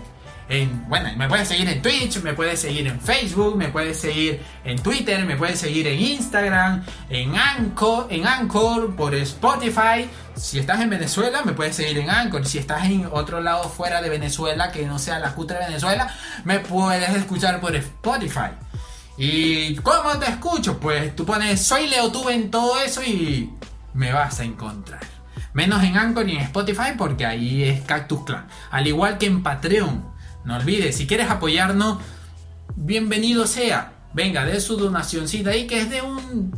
En, 0.49 0.89
bueno, 0.89 1.11
me 1.17 1.29
puedes 1.29 1.49
seguir 1.49 1.69
en 1.69 1.83
Twitch, 1.83 2.23
me 2.23 2.33
puedes 2.33 2.61
seguir 2.61 2.87
en 2.87 3.01
Facebook, 3.01 3.57
me 3.57 3.67
puedes 3.67 3.99
seguir 3.99 4.41
en 4.65 4.81
Twitter, 4.81 5.25
me 5.25 5.37
puedes 5.37 5.59
seguir 5.59 5.89
en 5.89 5.99
Instagram, 5.99 6.85
en 7.11 7.35
Anchor, 7.37 8.07
en 8.11 8.25
Anchor, 8.25 8.95
por 8.95 9.13
Spotify. 9.17 10.09
Si 10.37 10.61
estás 10.61 10.81
en 10.81 10.91
Venezuela, 10.91 11.43
me 11.45 11.53
puedes 11.53 11.75
seguir 11.75 11.99
en 11.99 12.09
Anchor. 12.09 12.47
Si 12.47 12.59
estás 12.59 12.85
en 12.85 13.09
otro 13.11 13.41
lado 13.41 13.69
fuera 13.69 14.01
de 14.01 14.09
Venezuela, 14.09 14.71
que 14.71 14.87
no 14.87 15.01
sea 15.01 15.19
la 15.19 15.35
cutre 15.35 15.59
Venezuela, 15.59 16.15
me 16.45 16.61
puedes 16.61 17.11
escuchar 17.17 17.61
por 17.61 17.75
Spotify. 17.75 18.51
¿Y 19.19 19.77
cómo 19.77 20.19
te 20.19 20.31
escucho? 20.31 20.79
Pues 20.79 21.17
tú 21.17 21.25
pones 21.25 21.63
soy 21.63 21.87
Leotube 21.87 22.35
en 22.35 22.51
todo 22.51 22.79
eso 22.81 23.03
y 23.03 23.51
me 23.95 24.13
vas 24.13 24.41
a 24.41 24.45
encontrar. 24.45 25.01
Menos 25.55 25.83
en 25.83 25.97
Anchor 25.97 26.29
y 26.29 26.37
en 26.37 26.43
Spotify 26.43 26.93
porque 26.99 27.25
ahí 27.25 27.65
es 27.65 27.81
Cactus 27.83 28.25
Clan. 28.25 28.47
Al 28.71 28.87
igual 28.87 29.17
que 29.17 29.27
en 29.27 29.43
Patreon. 29.43 30.05
No 30.45 30.57
olvides, 30.57 30.97
si 30.97 31.07
quieres 31.07 31.31
apoyarnos, 31.31 31.99
bienvenido 32.77 33.47
sea. 33.47 33.93
Venga, 34.13 34.45
de 34.45 34.61
su 34.61 34.77
donacióncita 34.77 35.51
ahí 35.51 35.67
que 35.67 35.81
es 35.81 35.91
de 35.91 36.03
un 36.03 36.55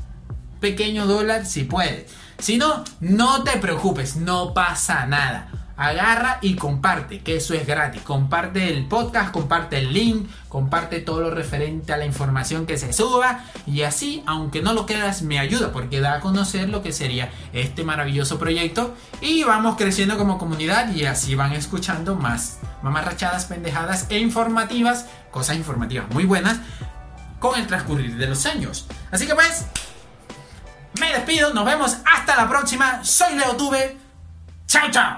pequeño 0.61 1.07
dólar 1.07 1.47
si 1.47 1.62
puedes. 1.62 2.11
Si 2.38 2.57
no, 2.57 2.83
no 3.01 3.44
te 3.44 3.59
preocupes, 3.59 4.16
no 4.16 4.53
pasa 4.53 5.07
nada 5.07 5.58
agarra 5.79 6.38
y 6.43 6.57
comparte, 6.57 7.21
que 7.21 7.37
eso 7.37 7.55
es 7.55 7.67
gratis. 7.67 8.03
Comparte 8.03 8.69
el 8.69 8.87
podcast, 8.87 9.31
comparte 9.31 9.79
el 9.79 9.93
link, 9.93 10.29
comparte 10.49 11.01
todo 11.01 11.21
lo 11.21 11.31
referente 11.31 11.93
a 11.93 11.97
la 11.97 12.05
información 12.05 12.67
que 12.67 12.77
se 12.77 12.93
suba 12.93 13.45
y 13.64 13.83
así, 13.83 14.23
aunque 14.27 14.61
no 14.61 14.75
lo 14.75 14.85
quedas, 14.85 15.23
me 15.23 15.38
ayuda 15.38 15.73
porque 15.73 16.01
da 16.01 16.14
a 16.14 16.21
conocer 16.21 16.69
lo 16.69 16.83
que 16.83 16.93
sería 16.93 17.31
este 17.53 17.85
maravilloso 17.85 18.38
proyecto 18.38 18.95
y 19.21 19.45
vamos 19.45 19.77
creciendo 19.77 20.19
como 20.19 20.37
comunidad 20.37 20.93
y 20.93 21.07
así 21.07 21.37
van 21.37 21.53
escuchando 21.53 22.17
más 22.17 22.59
mamarrachadas, 22.83 23.47
pendejadas 23.47 24.07
e 24.11 24.19
informativas, 24.19 25.07
cosas 25.31 25.57
informativas 25.57 26.11
muy 26.11 26.25
buenas 26.25 26.59
con 27.38 27.59
el 27.59 27.67
transcurrir 27.69 28.17
de 28.17 28.27
los 28.27 28.45
años. 28.47 28.87
Así 29.12 29.27
que 29.27 29.35
pues, 29.35 29.67
me 30.99 31.12
despido, 31.12 31.55
nos 31.55 31.64
vemos 31.64 31.99
hasta 32.05 32.37
la 32.37 32.49
próxima. 32.49 33.05
Soy 33.05 33.37
Leotube. 33.37 33.97
Chao, 34.67 34.91
chao. 34.91 35.17